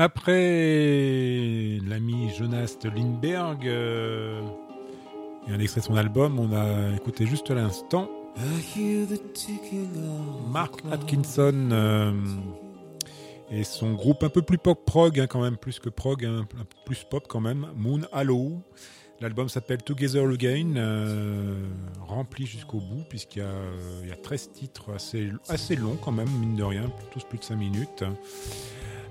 Après 0.00 1.80
l'ami 1.84 2.30
Jonas 2.38 2.76
Lindberg 2.84 3.66
euh, 3.66 4.40
et 5.48 5.52
un 5.52 5.58
extrait 5.58 5.80
de 5.80 5.86
son 5.86 5.96
album, 5.96 6.38
on 6.38 6.54
a 6.54 6.94
écouté 6.94 7.26
juste 7.26 7.50
l'instant 7.50 8.08
Mark 10.48 10.82
Atkinson 10.92 11.70
euh, 11.72 12.12
et 13.50 13.64
son 13.64 13.94
groupe 13.94 14.22
un 14.22 14.28
peu 14.28 14.42
plus 14.42 14.58
pop 14.58 14.78
prog 14.86 15.18
hein, 15.18 15.26
quand 15.26 15.40
même, 15.40 15.56
plus 15.56 15.80
que 15.80 15.88
prog, 15.88 16.24
hein, 16.24 16.46
plus 16.86 17.02
pop 17.02 17.24
quand 17.28 17.40
même, 17.40 17.66
Moon 17.74 18.02
Halo. 18.12 18.62
L'album 19.20 19.48
s'appelle 19.48 19.82
Together 19.82 20.24
Again, 20.28 20.76
euh, 20.76 21.56
rempli 22.06 22.46
jusqu'au 22.46 22.78
bout 22.78 23.02
puisqu'il 23.08 23.40
y, 23.40 23.44
euh, 23.44 24.06
y 24.06 24.12
a 24.12 24.16
13 24.16 24.52
titres 24.52 24.92
assez, 24.94 25.32
assez 25.48 25.74
longs 25.74 25.98
quand 26.00 26.12
même, 26.12 26.30
mine 26.38 26.54
de 26.54 26.62
rien, 26.62 26.88
tous 27.10 27.24
plus 27.24 27.38
de 27.38 27.44
5 27.44 27.56
minutes. 27.56 28.04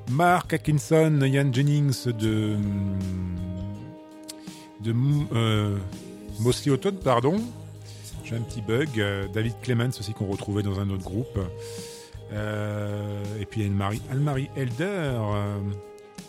Mark 0.10 0.54
Atkinson, 0.54 1.22
Ian 1.22 1.52
Jennings 1.52 2.06
de, 2.06 2.56
de 4.82 4.96
euh, 5.34 5.78
Mosley 6.40 6.72
Autumn, 6.72 6.96
pardon. 6.96 7.42
J'ai 8.24 8.36
un 8.36 8.42
petit 8.42 8.62
bug. 8.62 8.90
Euh, 8.98 9.28
David 9.34 9.54
Clemens 9.62 10.00
aussi 10.00 10.14
qu'on 10.14 10.28
retrouvait 10.28 10.64
dans 10.64 10.80
un 10.80 10.90
autre 10.90 11.04
groupe. 11.04 11.40
Euh, 12.34 13.24
et 13.40 13.46
puis 13.46 13.64
Anne-Marie 13.64 14.02
Anne-Marie 14.12 14.50
Elder 14.56 15.20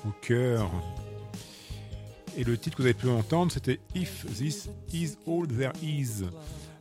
au 0.06 0.10
cœur. 0.22 0.70
Et 2.36 2.44
le 2.44 2.56
titre 2.56 2.76
que 2.76 2.82
vous 2.82 2.86
avez 2.86 2.94
pu 2.94 3.08
entendre, 3.08 3.50
c'était 3.50 3.80
If 3.94 4.26
This 4.36 4.68
Is 4.92 5.16
All 5.26 5.46
There 5.48 5.72
Is. 5.82 6.24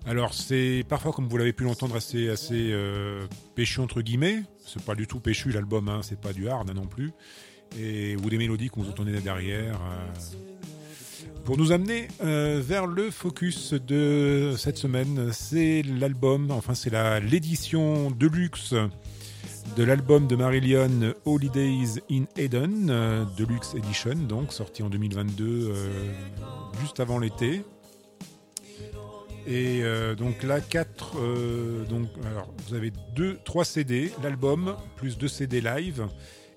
Alors 0.08 0.34
c'est 0.34 0.86
parfois, 0.88 1.12
comme 1.12 1.28
vous 1.28 1.38
l'avez 1.38 1.52
pu 1.52 1.66
l'entendre, 1.66 1.96
assez, 1.98 2.30
assez 2.30 2.70
euh, 2.72 3.28
péchu 3.56 3.82
entre 3.82 4.02
guillemets. 4.02 4.44
C'est 4.66 4.82
pas 4.82 4.96
du 4.96 5.06
tout 5.06 5.20
péchu 5.20 5.52
l'album, 5.52 5.90
hein, 5.90 6.00
c'est 6.02 6.20
pas 6.20 6.32
du 6.32 6.48
hard 6.48 6.70
hein, 6.70 6.74
non 6.74 6.86
plus. 6.86 7.12
Et 7.78 8.16
ou 8.16 8.30
des 8.30 8.38
mélodies 8.38 8.70
qu'on 8.70 8.84
vous 8.84 8.90
entendez 8.90 9.12
là 9.12 9.20
derrière. 9.20 9.76
euh. 9.76 10.38
Pour 11.44 11.58
nous 11.58 11.72
amener 11.72 12.08
euh, 12.24 12.62
vers 12.66 12.88
le 12.88 13.10
focus 13.10 13.74
de 13.74 14.56
cette 14.58 14.78
semaine, 14.78 15.30
c'est 15.32 15.82
l'album, 15.82 16.52
enfin 16.52 16.74
c'est 16.74 16.92
l'édition 17.22 18.12
deluxe 18.12 18.74
de 19.76 19.84
l'album 19.84 20.28
de 20.28 20.36
Marillion 20.36 21.14
Holidays 21.26 22.02
in 22.12 22.24
Eden, 22.36 22.88
Deluxe 23.38 23.76
Edition, 23.76 24.16
donc 24.16 24.54
sorti 24.54 24.84
en 24.84 24.90
2022, 24.90 25.46
euh, 25.46 25.90
juste 26.82 27.00
avant 27.00 27.20
l'été. 27.20 27.64
Et 29.50 29.80
euh, 29.82 30.14
donc 30.14 30.44
là, 30.44 30.60
4, 30.60 31.16
donc 31.90 32.10
alors 32.30 32.54
vous 32.68 32.74
avez 32.76 32.92
deux, 33.16 33.40
trois 33.46 33.64
CD, 33.64 34.12
l'album 34.22 34.76
plus 34.98 35.18
deux 35.18 35.30
CD 35.30 35.62
live, 35.62 36.06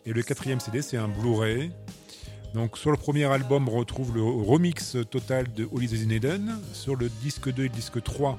et 0.07 0.13
le 0.13 0.23
quatrième 0.23 0.59
CD 0.59 0.83
c'est 0.83 0.97
un 0.97 1.07
Blu-ray. 1.09 1.71
Donc 2.53 2.77
sur 2.77 2.91
le 2.91 2.97
premier 2.97 3.27
album, 3.27 3.69
on 3.69 3.79
retrouve 3.79 4.13
le 4.17 4.23
remix 4.25 4.97
total 5.09 5.53
de 5.53 5.69
Holidays 5.73 6.05
in 6.05 6.11
Eden. 6.11 6.59
Sur 6.73 6.97
le 6.97 7.09
disque 7.23 7.53
2 7.53 7.63
et 7.65 7.69
le 7.69 7.73
disque 7.75 8.03
3, 8.03 8.37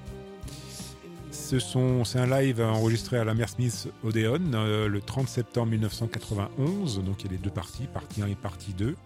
ce 1.32 1.60
sont- 1.60 2.04
c'est 2.04 2.20
un 2.20 2.28
live 2.42 2.60
enregistré 2.60 3.18
à 3.18 3.24
la 3.24 3.48
Smith 3.48 3.88
Odeon 4.04 4.52
euh, 4.54 4.90
le 4.90 5.00
30 5.00 5.30
septembre 5.30 5.72
1991. 5.72 7.02
Donc 7.06 7.22
il 7.24 7.28
y 7.28 7.30
a 7.30 7.32
les 7.32 7.38
deux 7.38 7.52
parties, 7.52 7.88
partie 7.94 8.22
1 8.22 8.28
et 8.28 8.36
partie 8.36 8.74
2. 8.74 8.98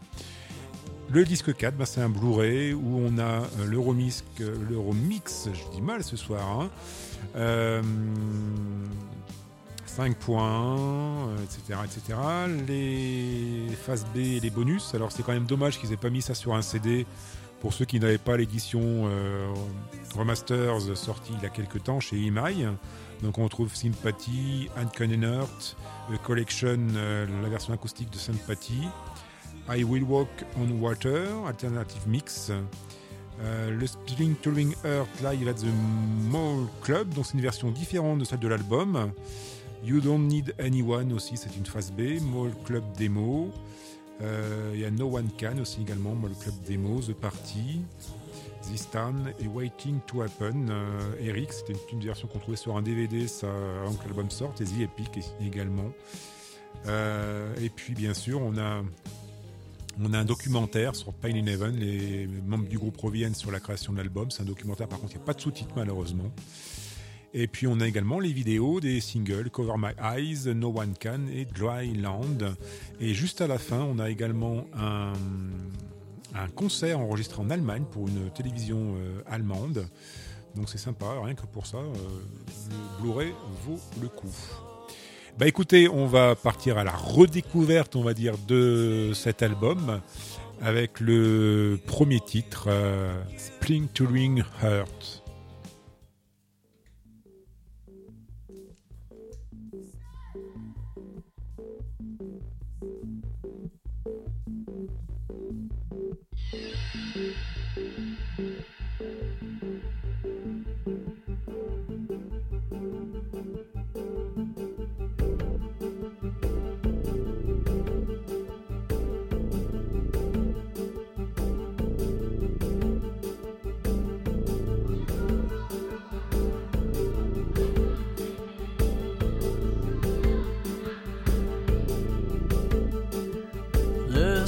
Le 1.12 1.24
disque 1.24 1.56
4, 1.56 1.76
bah, 1.76 1.86
c'est 1.86 2.02
un 2.02 2.10
Blu-ray 2.10 2.74
où 2.74 3.00
on 3.00 3.18
a 3.20 3.24
euh, 3.24 3.66
le 3.68 3.80
remix, 3.80 4.24
le 4.40 4.78
remix, 4.78 5.48
je 5.54 5.76
dis 5.76 5.82
mal 5.82 6.04
ce 6.04 6.18
soir, 6.18 6.60
hein, 6.60 6.70
euh, 7.36 7.82
5 9.86 10.18
points, 10.18 11.30
euh, 11.30 11.38
etc., 11.44 11.80
etc. 11.86 12.20
Les 12.68 13.74
phases 13.76 14.06
B 14.14 14.18
et 14.18 14.40
les 14.40 14.50
bonus. 14.50 14.94
Alors 14.94 15.12
c'est 15.12 15.24
quand 15.24 15.32
même 15.32 15.46
dommage 15.46 15.80
qu'ils 15.80 15.94
aient 15.94 15.98
pas 15.98 16.10
mis 16.10 16.22
ça 16.22 16.36
sur 16.36 16.54
un 16.54 16.62
CD 16.62 17.06
pour 17.62 17.74
ceux 17.74 17.86
qui 17.86 18.00
n'avaient 18.00 18.18
pas 18.18 18.36
l'édition 18.36 18.82
euh, 18.84 19.54
remasters 20.16 20.96
sortie 20.96 21.34
il 21.38 21.44
y 21.44 21.46
a 21.46 21.50
quelques 21.50 21.84
temps 21.84 22.00
chez 22.00 22.18
EMI. 22.18 22.66
Donc 23.24 23.38
on 23.38 23.48
trouve 23.48 23.74
Sympathy, 23.74 24.70
Uncanny 24.76 25.18
The 25.18 26.22
Collection, 26.24 26.78
euh, 26.96 27.26
la 27.42 27.50
version 27.50 27.74
acoustique 27.74 28.10
de 28.12 28.18
Sympathy, 28.18 28.88
I 29.68 29.84
Will 29.84 30.04
Walk 30.04 30.30
on 30.58 30.80
Water, 30.80 31.28
Alternative 31.48 32.08
Mix, 32.08 32.52
euh, 33.42 33.72
le 33.72 33.88
Spilling 33.88 34.36
Touring 34.36 34.74
Earth 34.86 35.22
Live 35.24 35.48
at 35.48 35.56
the 35.56 35.74
Mall 36.30 36.68
Club, 36.82 37.14
donc 37.14 37.26
c'est 37.26 37.34
une 37.34 37.42
version 37.42 37.72
différente 37.72 38.20
de 38.20 38.26
celle 38.26 38.40
de 38.40 38.48
l'album. 38.48 39.12
You 39.84 40.02
Don't 40.02 40.28
Need 40.28 40.54
Anyone 40.60 41.12
aussi, 41.14 41.36
c'est 41.36 41.56
une 41.58 41.66
phase 41.66 41.92
B, 41.92 42.22
Mall 42.22 42.52
Club 42.64 42.84
Demo. 42.98 43.52
Euh, 44.22 44.72
Il 44.76 44.80
y 44.80 44.86
a 44.86 44.92
No 44.92 45.18
One 45.18 45.30
Can 45.40 45.58
aussi 45.60 45.82
également, 45.82 46.14
Mall 46.14 46.32
Club 46.40 46.56
Demo, 46.68 47.02
The 47.02 47.14
Party, 47.14 47.82
This 48.62 48.90
Town 48.92 49.34
et 49.40 49.48
Waiting 49.48 50.00
to 50.06 50.22
Happen. 50.22 50.68
Euh, 50.70 51.14
Eric, 51.20 51.52
c'était 51.52 51.74
une, 51.92 52.02
version 52.02 52.28
qu'on 52.28 52.40
trouvait 52.40 52.58
sur 52.58 52.78
un 52.78 52.84
DVD 52.84 53.28
ça, 53.28 53.48
avant 53.82 53.94
que 53.94 54.06
l'album 54.06 54.30
sorte, 54.30 54.62
et 54.62 54.66
The 54.66 54.82
Epic 54.82 55.20
également. 55.42 55.92
Et 57.60 57.70
puis 57.70 57.96
bien 57.96 58.14
sûr, 58.14 58.42
on 58.42 58.58
a 58.58 58.84
on 60.00 60.14
a 60.14 60.20
un 60.20 60.26
documentaire 60.26 60.96
sur 60.96 61.14
Pain 61.14 61.36
in 61.36 61.46
Heaven, 61.46 61.76
les 61.76 62.28
membres 62.28 62.68
du 62.68 62.78
groupe 62.78 62.98
reviennent 62.98 63.36
sur 63.36 63.52
la 63.52 63.60
création 63.60 63.94
de 63.94 63.98
l'album. 63.98 64.32
C'est 64.32 64.42
un 64.42 64.46
documentaire, 64.46 64.88
par 64.88 65.00
contre, 65.00 65.14
il 65.14 65.18
n'y 65.18 65.24
a 65.24 65.26
pas 65.26 65.34
de 65.34 65.42
sous-titres 65.42 65.74
malheureusement. 65.76 66.32
Et 67.38 67.48
puis 67.48 67.68
on 67.68 67.82
a 67.82 67.88
également 67.88 68.20
les 68.22 68.32
vidéos 68.32 68.80
des 68.80 69.02
singles 69.02 69.50
Cover 69.50 69.74
My 69.78 69.92
Eyes, 70.02 70.54
No 70.54 70.74
One 70.74 70.94
Can 71.02 71.28
et 71.34 71.44
Dry 71.44 71.94
Land. 71.94 72.56
Et 73.02 73.14
juste 73.14 73.42
à 73.42 73.48
la 73.48 73.58
fin, 73.58 73.82
on 73.82 74.00
a 74.00 74.10
également 74.10 74.66
un, 74.74 75.14
concert 76.56 77.00
enregistré 77.00 77.42
en 77.42 77.50
Allemagne 77.50 77.84
pour 77.92 78.08
une 78.08 78.30
télévision 78.32 78.96
euh, 78.98 79.22
allemande. 79.28 79.86
Donc 80.56 80.70
c'est 80.70 80.78
sympa, 80.78 81.08
rien 81.22 81.36
que 81.36 81.46
pour 81.46 81.66
ça, 81.66 81.78
euh, 81.78 81.94
le 82.70 83.02
Blu-ray 83.02 83.34
vaut 83.66 83.80
le 84.02 84.08
coup. 84.08 84.32
Bah 85.38 85.48
écoutez, 85.48 85.90
on 85.90 86.08
va 86.08 86.34
partir 86.34 86.78
à 86.78 86.86
la 86.86 86.94
redécouverte, 86.94 87.98
on 87.98 88.04
va 88.04 88.14
dire, 88.14 88.36
de 88.48 89.12
cet 89.14 89.44
album 89.44 90.00
avec 90.62 91.02
le 91.02 91.78
premier 91.86 92.22
titre, 92.22 92.68
euh, 92.70 93.22
to 93.94 94.06
Heart. 94.64 95.25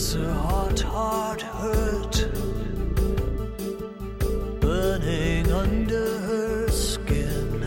There's 0.10 0.26
a 0.26 0.34
hot, 0.36 0.80
hard 0.80 1.42
hurt. 1.42 2.16
Burning 4.62 5.52
under 5.52 6.20
her 6.20 6.70
skin, 6.70 7.64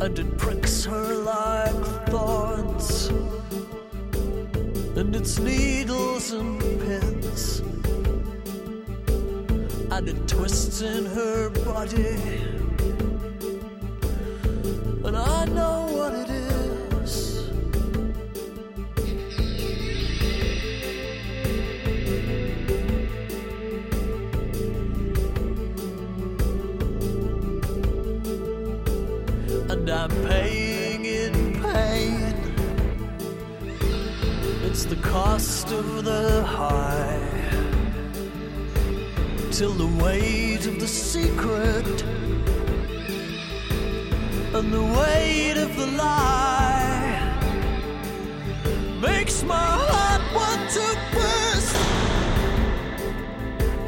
and 0.00 0.18
it 0.18 0.36
pricks 0.36 0.84
her 0.84 1.14
like 1.14 1.84
thorns, 2.08 3.06
and 4.96 5.14
it's 5.14 5.38
needles 5.38 6.32
and 6.32 6.60
pins, 6.60 7.60
and 9.92 10.08
it 10.08 10.26
twists 10.26 10.80
in 10.80 11.06
her 11.06 11.50
body, 11.50 12.16
and 15.04 15.16
I 15.16 15.44
know 15.44 15.86
what 15.92 16.14
it 16.14 16.29
the 34.90 34.96
cost 34.96 35.70
of 35.70 36.04
the 36.04 36.42
high, 36.42 37.16
till 39.52 39.70
the 39.70 39.86
weight 40.02 40.66
of 40.66 40.80
the 40.80 40.88
secret 40.88 42.02
and 44.52 44.72
the 44.72 44.82
weight 44.98 45.56
of 45.56 45.76
the 45.76 45.86
lie 45.96 47.22
makes 49.00 49.44
my 49.44 49.54
heart 49.54 50.22
want 50.34 50.68
to 50.78 50.86
burst. 51.14 51.76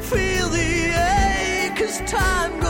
Feel 0.09 0.47
the 0.47 0.71
ache 0.87 1.81
as 1.81 1.99
time. 2.09 2.62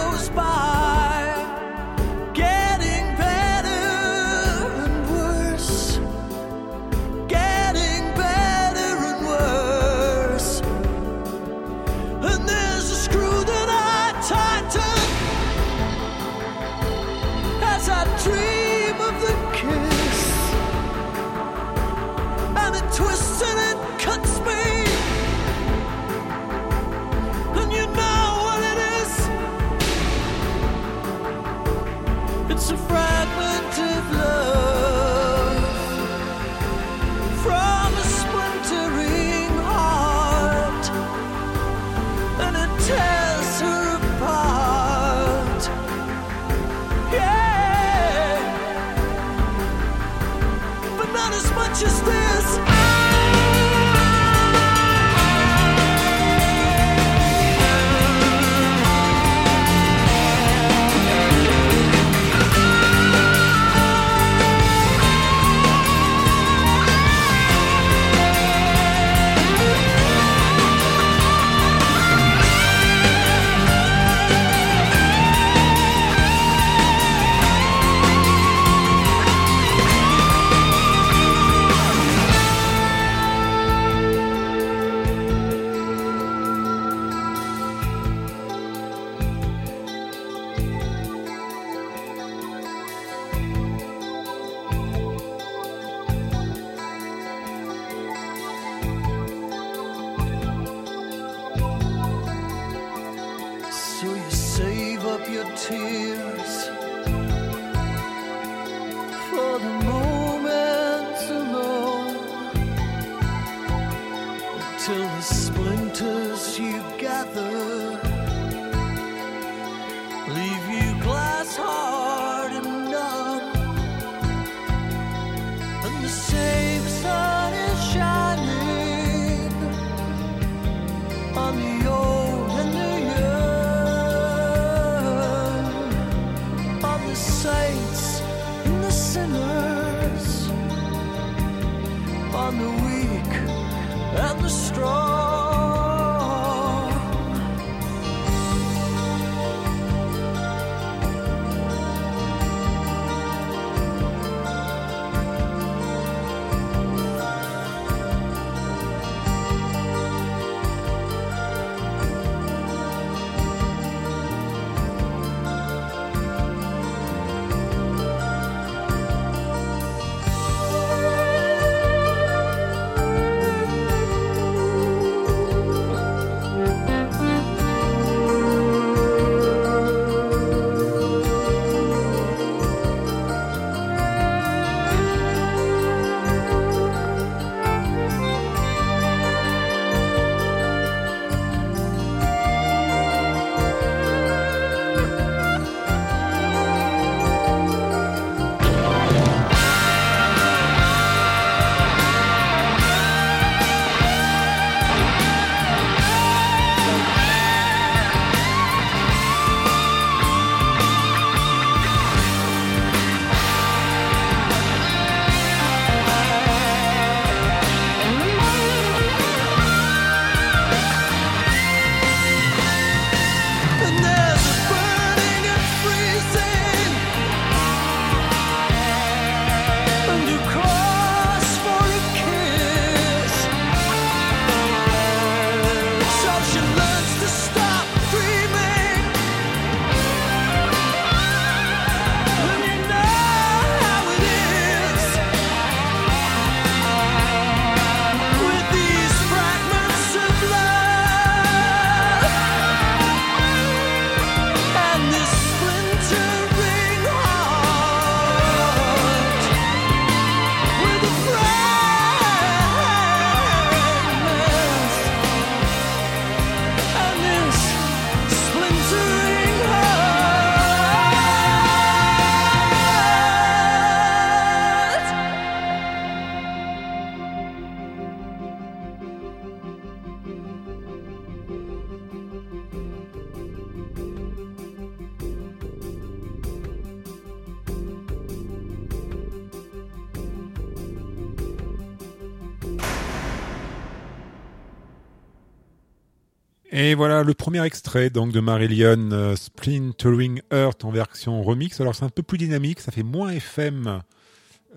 Et 296.83 296.95
voilà 296.95 297.23
le 297.23 297.33
premier 297.33 297.63
extrait 297.63 298.09
donc 298.09 298.33
de 298.33 298.41
Marillion 298.41 299.09
euh, 299.13 299.37
Splintering 299.37 300.41
Earth 300.51 300.83
en 300.83 300.91
version 300.91 301.41
remix. 301.41 301.79
Alors 301.79 301.95
c'est 301.95 302.03
un 302.03 302.09
peu 302.09 302.23
plus 302.23 302.37
dynamique, 302.37 302.81
ça 302.81 302.91
fait 302.91 303.03
moins 303.03 303.29
FM 303.29 304.01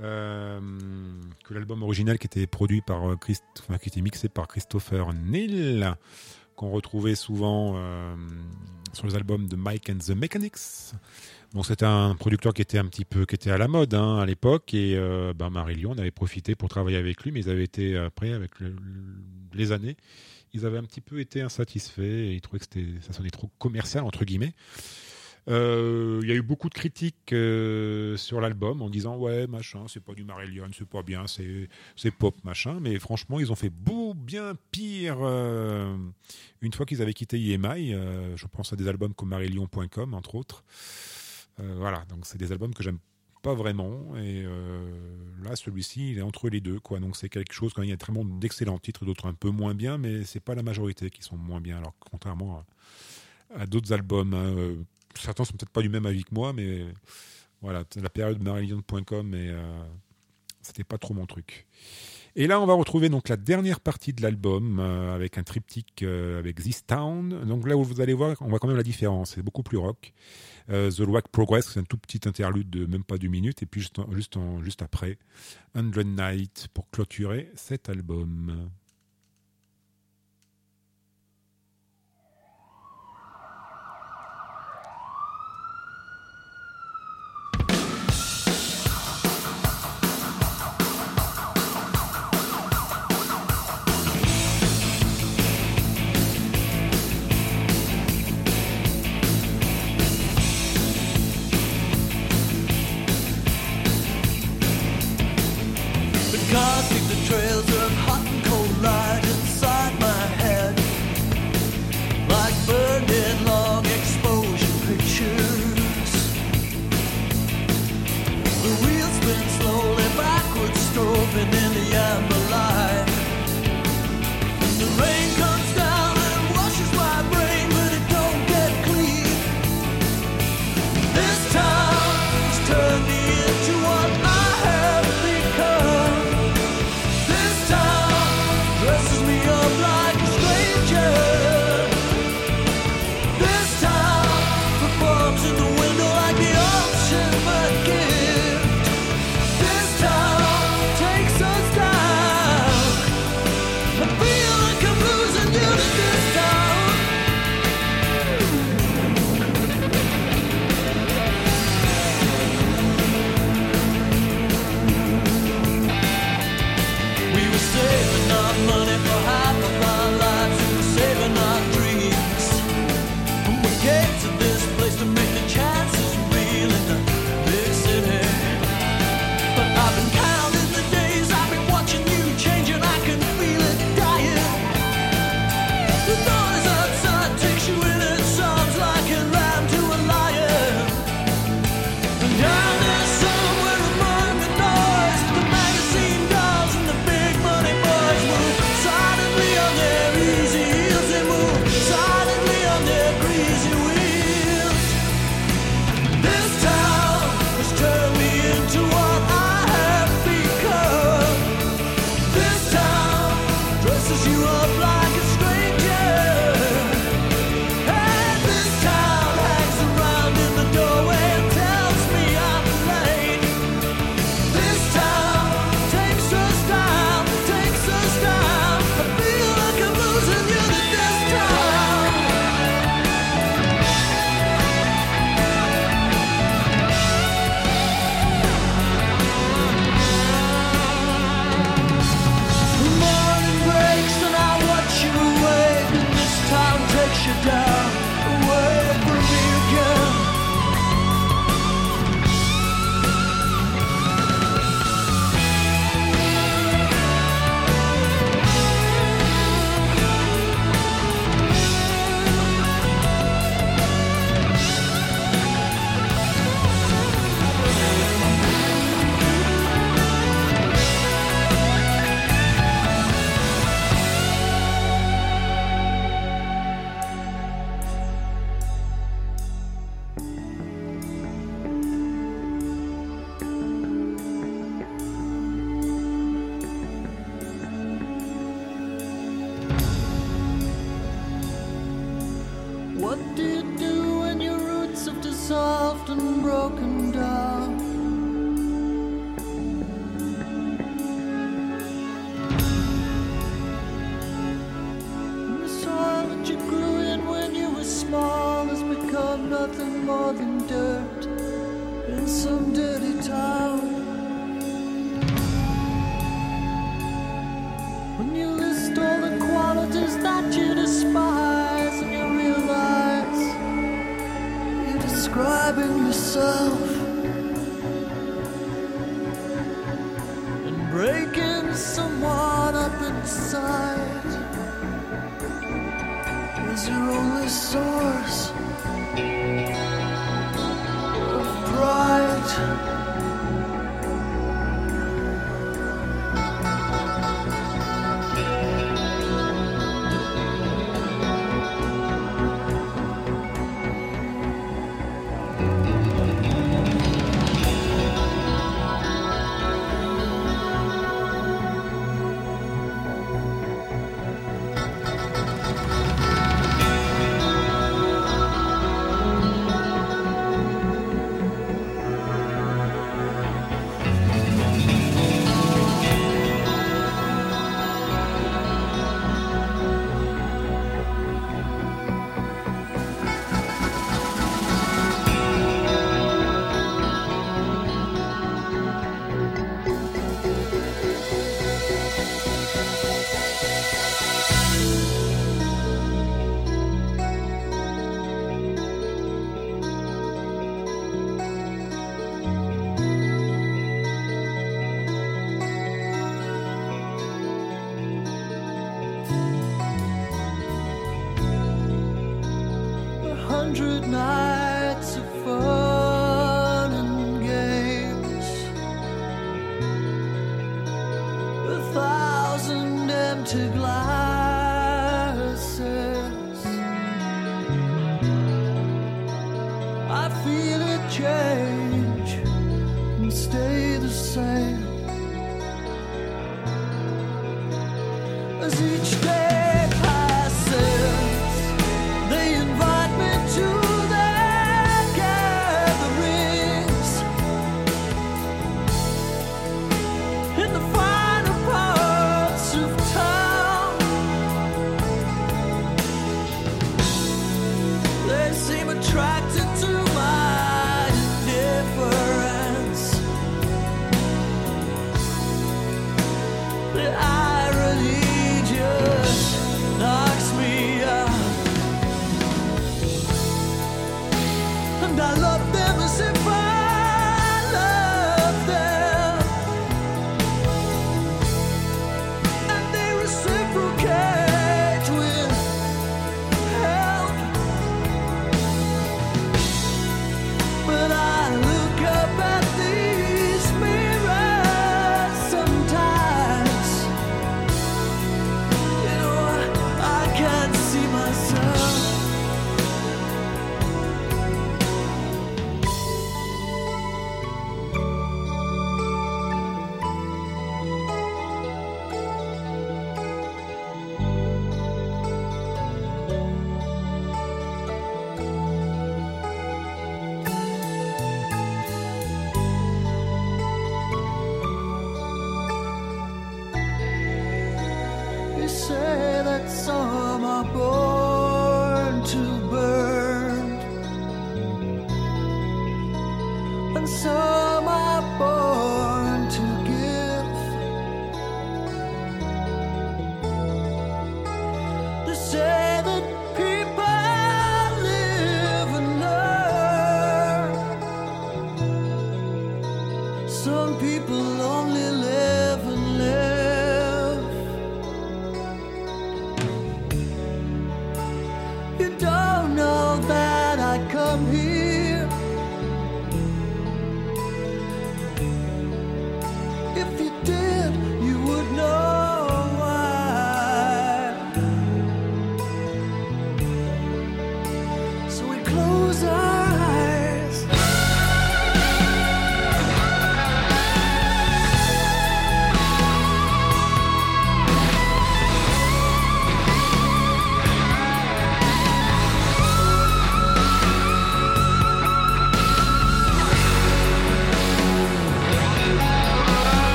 euh, 0.00 0.60
que 1.44 1.52
l'album 1.52 1.82
original 1.82 2.16
qui 2.20 2.28
était 2.28 2.46
produit 2.46 2.80
par 2.80 3.10
euh, 3.10 3.16
qui 3.16 3.88
était 3.88 4.00
mixé 4.02 4.28
par 4.28 4.46
Christopher 4.46 5.14
Neal, 5.14 5.96
qu'on 6.54 6.70
retrouvait 6.70 7.16
souvent 7.16 7.74
sur 8.92 9.08
les 9.08 9.16
albums 9.16 9.48
de 9.48 9.56
Mike 9.56 9.90
and 9.90 9.98
the 9.98 10.10
Mechanics. 10.16 10.92
Bon, 11.54 11.64
c'était 11.64 11.86
un 11.86 12.14
producteur 12.14 12.54
qui 12.54 12.62
était 12.62 12.78
un 12.78 12.86
petit 12.86 13.04
peu, 13.04 13.26
qui 13.26 13.34
était 13.34 13.50
à 13.50 13.58
la 13.58 13.66
mode 13.66 13.94
hein, 13.94 14.18
à 14.18 14.26
l'époque, 14.26 14.72
et 14.74 14.96
ben, 15.36 15.50
Marillion 15.50 15.98
avait 15.98 16.12
profité 16.12 16.54
pour 16.54 16.68
travailler 16.68 16.98
avec 16.98 17.24
lui, 17.24 17.32
mais 17.32 17.40
ils 17.40 17.50
avaient 17.50 17.64
été 17.64 17.96
après 17.96 18.32
avec 18.32 18.60
le- 18.60 18.76
les 19.54 19.72
années 19.72 19.96
ils 20.56 20.66
avaient 20.66 20.78
un 20.78 20.84
petit 20.84 21.00
peu 21.00 21.20
été 21.20 21.40
insatisfaits 21.42 22.02
et 22.02 22.34
ils 22.34 22.40
trouvaient 22.40 22.58
que 22.58 22.66
ça 23.00 23.12
sonnait 23.12 23.30
trop 23.30 23.50
commercial, 23.58 24.04
entre 24.04 24.24
guillemets. 24.24 24.54
Euh, 25.48 26.18
Il 26.22 26.28
y 26.28 26.32
a 26.32 26.34
eu 26.34 26.42
beaucoup 26.42 26.68
de 26.68 26.74
critiques 26.74 27.32
euh, 27.32 28.16
sur 28.16 28.40
l'album 28.40 28.82
en 28.82 28.90
disant 28.90 29.16
ouais 29.16 29.46
machin 29.46 29.84
c'est 29.86 30.02
pas 30.02 30.12
du 30.12 30.24
Marillion 30.24 30.66
c'est 30.76 30.88
pas 30.88 31.04
bien 31.04 31.28
c'est 31.28 31.68
c'est 31.94 32.10
pop 32.10 32.34
machin 32.42 32.78
mais 32.80 32.98
franchement 32.98 33.38
ils 33.38 33.52
ont 33.52 33.54
fait 33.54 33.70
beau 33.70 34.12
bien 34.12 34.54
pire 34.72 35.18
euh, 35.20 35.96
une 36.62 36.72
fois 36.72 36.84
qu'ils 36.84 37.00
avaient 37.00 37.14
quitté 37.14 37.36
EMI 37.36 37.92
je 38.34 38.46
pense 38.48 38.72
à 38.72 38.76
des 38.76 38.88
albums 38.88 39.14
comme 39.14 39.28
Marillion.com 39.28 40.14
entre 40.14 40.34
autres 40.34 40.64
voilà 41.58 42.04
donc 42.08 42.26
c'est 42.26 42.38
des 42.38 42.50
albums 42.50 42.74
que 42.74 42.82
j'aime 42.82 42.98
pas 43.46 43.54
vraiment. 43.54 44.16
Et 44.16 44.42
euh, 44.44 44.90
là, 45.44 45.54
celui-ci, 45.54 46.10
il 46.10 46.18
est 46.18 46.22
entre 46.22 46.48
les 46.48 46.60
deux. 46.60 46.80
Quoi. 46.80 46.98
Donc 46.98 47.16
c'est 47.16 47.28
quelque 47.28 47.52
chose, 47.52 47.72
quand 47.72 47.82
il 47.82 47.90
y 47.90 47.92
a 47.92 47.96
tellement 47.96 48.24
d'excellents 48.24 48.80
titres, 48.80 49.04
d'autres 49.04 49.26
un 49.26 49.34
peu 49.34 49.50
moins 49.50 49.72
bien, 49.72 49.98
mais 49.98 50.24
c'est 50.24 50.40
pas 50.40 50.56
la 50.56 50.64
majorité 50.64 51.10
qui 51.10 51.22
sont 51.22 51.36
moins 51.36 51.60
bien. 51.60 51.78
Alors 51.78 51.94
contrairement 52.10 52.64
à, 53.54 53.66
d'autres 53.66 53.92
albums, 53.92 54.34
hein, 54.34 54.52
euh, 54.56 54.74
certains 55.14 55.44
sont 55.44 55.52
peut-être 55.52 55.70
pas 55.70 55.82
du 55.82 55.88
même 55.88 56.06
avis 56.06 56.24
que 56.24 56.34
moi, 56.34 56.52
mais 56.52 56.86
voilà, 57.62 57.84
la 57.94 58.10
période 58.10 58.42
Marillion.com, 58.42 59.34
et 59.34 59.50
euh, 59.50 59.84
c'était 60.60 60.82
pas 60.82 60.98
trop 60.98 61.14
mon 61.14 61.26
truc. 61.26 61.66
Et 62.38 62.46
là, 62.46 62.60
on 62.60 62.66
va 62.66 62.74
retrouver 62.74 63.08
donc 63.08 63.30
la 63.30 63.38
dernière 63.38 63.80
partie 63.80 64.12
de 64.12 64.20
l'album 64.20 64.78
euh, 64.78 65.14
avec 65.14 65.38
un 65.38 65.42
triptyque 65.42 66.02
euh, 66.02 66.38
avec 66.38 66.56
This 66.56 66.84
Town. 66.84 67.30
Donc 67.46 67.66
là 67.66 67.78
où 67.78 67.82
vous 67.82 68.02
allez 68.02 68.12
voir, 68.12 68.36
on 68.42 68.48
voit 68.48 68.58
quand 68.58 68.68
même 68.68 68.76
la 68.76 68.82
différence. 68.82 69.32
C'est 69.34 69.42
beaucoup 69.42 69.62
plus 69.62 69.78
rock. 69.78 70.12
Euh, 70.68 70.90
The 70.90 71.00
Rock 71.00 71.28
Progress, 71.28 71.70
c'est 71.72 71.80
un 71.80 71.84
tout 71.84 71.96
petit 71.96 72.20
interlude 72.28 72.68
de 72.68 72.84
même 72.84 73.04
pas 73.04 73.16
deux 73.16 73.28
minutes. 73.28 73.62
Et 73.62 73.66
puis 73.66 73.80
juste, 73.80 73.98
en, 73.98 74.12
juste, 74.12 74.36
en, 74.36 74.62
juste 74.62 74.82
après, 74.82 75.16
Hundred 75.74 76.08
Night 76.08 76.68
pour 76.74 76.90
clôturer 76.90 77.50
cet 77.54 77.88
album. 77.88 78.68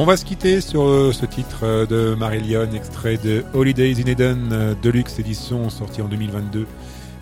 On 0.00 0.04
va 0.04 0.16
se 0.16 0.24
quitter 0.24 0.60
sur 0.60 0.82
euh, 0.82 1.10
ce 1.10 1.26
titre 1.26 1.64
euh, 1.64 1.84
de 1.84 2.14
Marillion, 2.14 2.70
extrait 2.70 3.16
de 3.16 3.44
Holidays 3.52 4.00
in 4.00 4.06
Eden, 4.06 4.50
euh, 4.52 4.74
Deluxe 4.80 5.18
édition 5.18 5.68
sortie 5.70 6.02
en 6.02 6.06
2022 6.06 6.68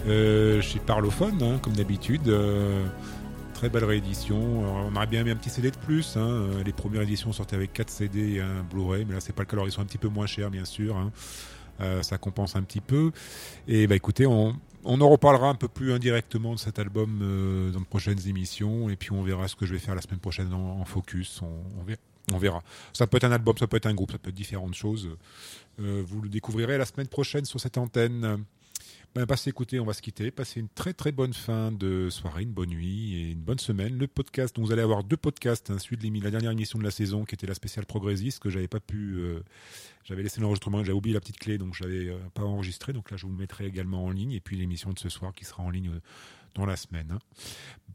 euh, 0.07 0.61
chez 0.61 0.79
Parlophone, 0.81 1.43
hein, 1.43 1.59
comme 1.63 1.73
d'habitude. 1.73 2.31
très 3.55 3.71
belle 3.71 3.85
réédition. 3.85 4.37
On 4.39 4.95
aurait 4.95 5.07
bien 5.07 5.25
mis 5.25 5.31
un 5.31 5.37
petit 5.37 5.49
CD 5.49 5.71
de 5.71 5.77
plus. 5.79 6.19
hein. 6.19 6.51
Les 6.67 6.75
premières 6.75 7.01
éditions 7.01 7.33
sortaient 7.33 7.57
avec 7.57 7.73
4 7.73 7.89
CD 7.89 8.35
et 8.35 8.41
un 8.43 8.63
Blu-ray, 8.71 9.07
mais 9.07 9.15
là 9.15 9.21
c'est 9.21 9.33
pas 9.33 9.45
le 9.45 9.47
cas. 9.47 9.55
Alors 9.55 9.67
ils 9.67 9.73
sont 9.73 9.81
un 9.81 9.87
petit 9.87 9.97
peu 9.97 10.09
moins 10.09 10.27
chers, 10.27 10.51
bien 10.51 10.67
sûr. 10.67 10.99
hein. 10.99 11.13
Ça 12.03 12.19
compense 12.19 12.57
un 12.57 12.63
petit 12.63 12.83
peu. 12.83 13.11
Et 13.69 13.87
bah 13.87 13.97
écoutez, 13.97 14.27
on, 14.27 14.55
en 14.85 15.09
reparlera 15.09 15.49
un 15.49 15.55
peu 15.55 15.69
plus 15.69 15.95
indirectement 15.95 16.53
de 16.53 16.59
cet 16.59 16.79
album 16.79 17.71
dans 17.73 17.81
de 17.81 17.87
prochaines 17.87 18.29
émissions. 18.29 18.91
Et 18.91 18.97
puis 18.97 19.13
on 19.13 19.23
verra 19.23 19.49
ce 19.49 19.57
que 19.57 19.65
je 19.65 19.73
vais 19.73 19.79
faire 19.79 19.95
la 19.95 20.03
semaine 20.03 20.21
prochaine 20.21 20.53
en, 20.53 20.85
focus. 20.85 21.41
On 21.43 21.83
verra. 21.83 21.97
On 22.33 22.39
verra. 22.39 22.63
Ça 22.93 23.07
peut 23.07 23.19
être 23.19 23.25
un 23.25 23.33
album, 23.33 23.57
ça 23.57 23.67
peut 23.67 23.77
être 23.77 23.87
un 23.87 23.95
groupe, 23.95 24.13
ça 24.13 24.19
peut 24.19 24.31
être 24.31 24.35
différentes 24.35 24.75
choses. 24.75 25.11
Euh, 25.81 26.03
vous 26.05 26.21
le 26.21 26.29
découvrirez 26.29 26.79
la 26.79 26.85
semaine 26.85 27.07
prochaine 27.07 27.45
sur 27.45 27.61
cette 27.61 27.79
antenne. 27.79 28.45
Ben, 29.17 29.25
passez 29.25 29.49
écouter, 29.49 29.81
on 29.81 29.87
va 29.87 29.95
se 29.95 30.03
quitter. 30.03 30.31
Passez 30.31 30.61
une 30.61 30.69
très 30.69 30.93
très 30.93 31.11
bonne 31.11 31.33
fin 31.33 31.73
de 31.73 32.11
soirée, 32.11 32.43
une 32.43 32.53
bonne 32.53 32.69
nuit 32.69 33.15
et 33.15 33.31
une 33.31 33.41
bonne 33.41 33.59
semaine. 33.59 33.97
Le 33.97 34.07
podcast, 34.07 34.55
donc 34.55 34.67
vous 34.67 34.73
allez 34.73 34.83
avoir 34.83 35.05
deux 35.05 35.17
podcasts. 35.17 35.71
hein, 35.71 35.79
celui 35.79 35.97
de 35.97 36.23
la 36.23 36.31
dernière 36.31 36.51
émission 36.51 36.79
de 36.79 36.85
la 36.85 36.91
saison 36.91 37.25
qui 37.25 37.35
était 37.35 37.47
la 37.47 37.55
spéciale 37.55 37.87
progressiste 37.87 38.41
que 38.41 38.51
j'avais 38.51 38.69
pas 38.69 38.79
pu. 38.79 39.15
euh, 39.17 39.41
j'avais 40.05 40.23
laissé 40.23 40.43
l'enregistrement, 40.43 40.85
j'avais 40.85 40.93
oublié 40.93 41.15
la 41.15 41.21
petite 41.21 41.39
clé 41.39 41.57
donc 41.57 41.75
je 41.75 41.85
l'avais 41.85 42.11
euh, 42.11 42.19
pas 42.35 42.43
enregistré. 42.43 42.93
Donc 42.93 43.11
là 43.11 43.17
je 43.17 43.25
vous 43.25 43.33
le 43.33 43.39
mettrai 43.39 43.65
également 43.65 44.05
en 44.05 44.11
ligne. 44.11 44.33
Et 44.33 44.41
puis 44.41 44.59
l'émission 44.59 44.93
de 44.93 44.99
ce 44.99 45.09
soir 45.09 45.33
qui 45.33 45.47
sera 45.47 45.63
en 45.63 45.71
ligne 45.71 45.89
euh, 45.89 46.01
la 46.65 46.77
semaine. 46.77 47.11
hein. 47.13 47.19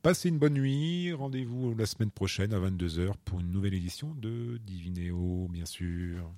Passez 0.03 0.29
une 0.29 0.37
bonne 0.39 0.53
nuit. 0.55 1.13
Rendez-vous 1.13 1.73
la 1.75 1.85
semaine 1.85 2.11
prochaine 2.11 2.53
à 2.53 2.59
22h 2.59 3.13
pour 3.25 3.39
une 3.39 3.51
nouvelle 3.51 3.73
édition 3.75 4.13
de 4.15 4.59
Divinéo, 4.65 5.47
bien 5.51 5.65
sûr. 5.65 6.31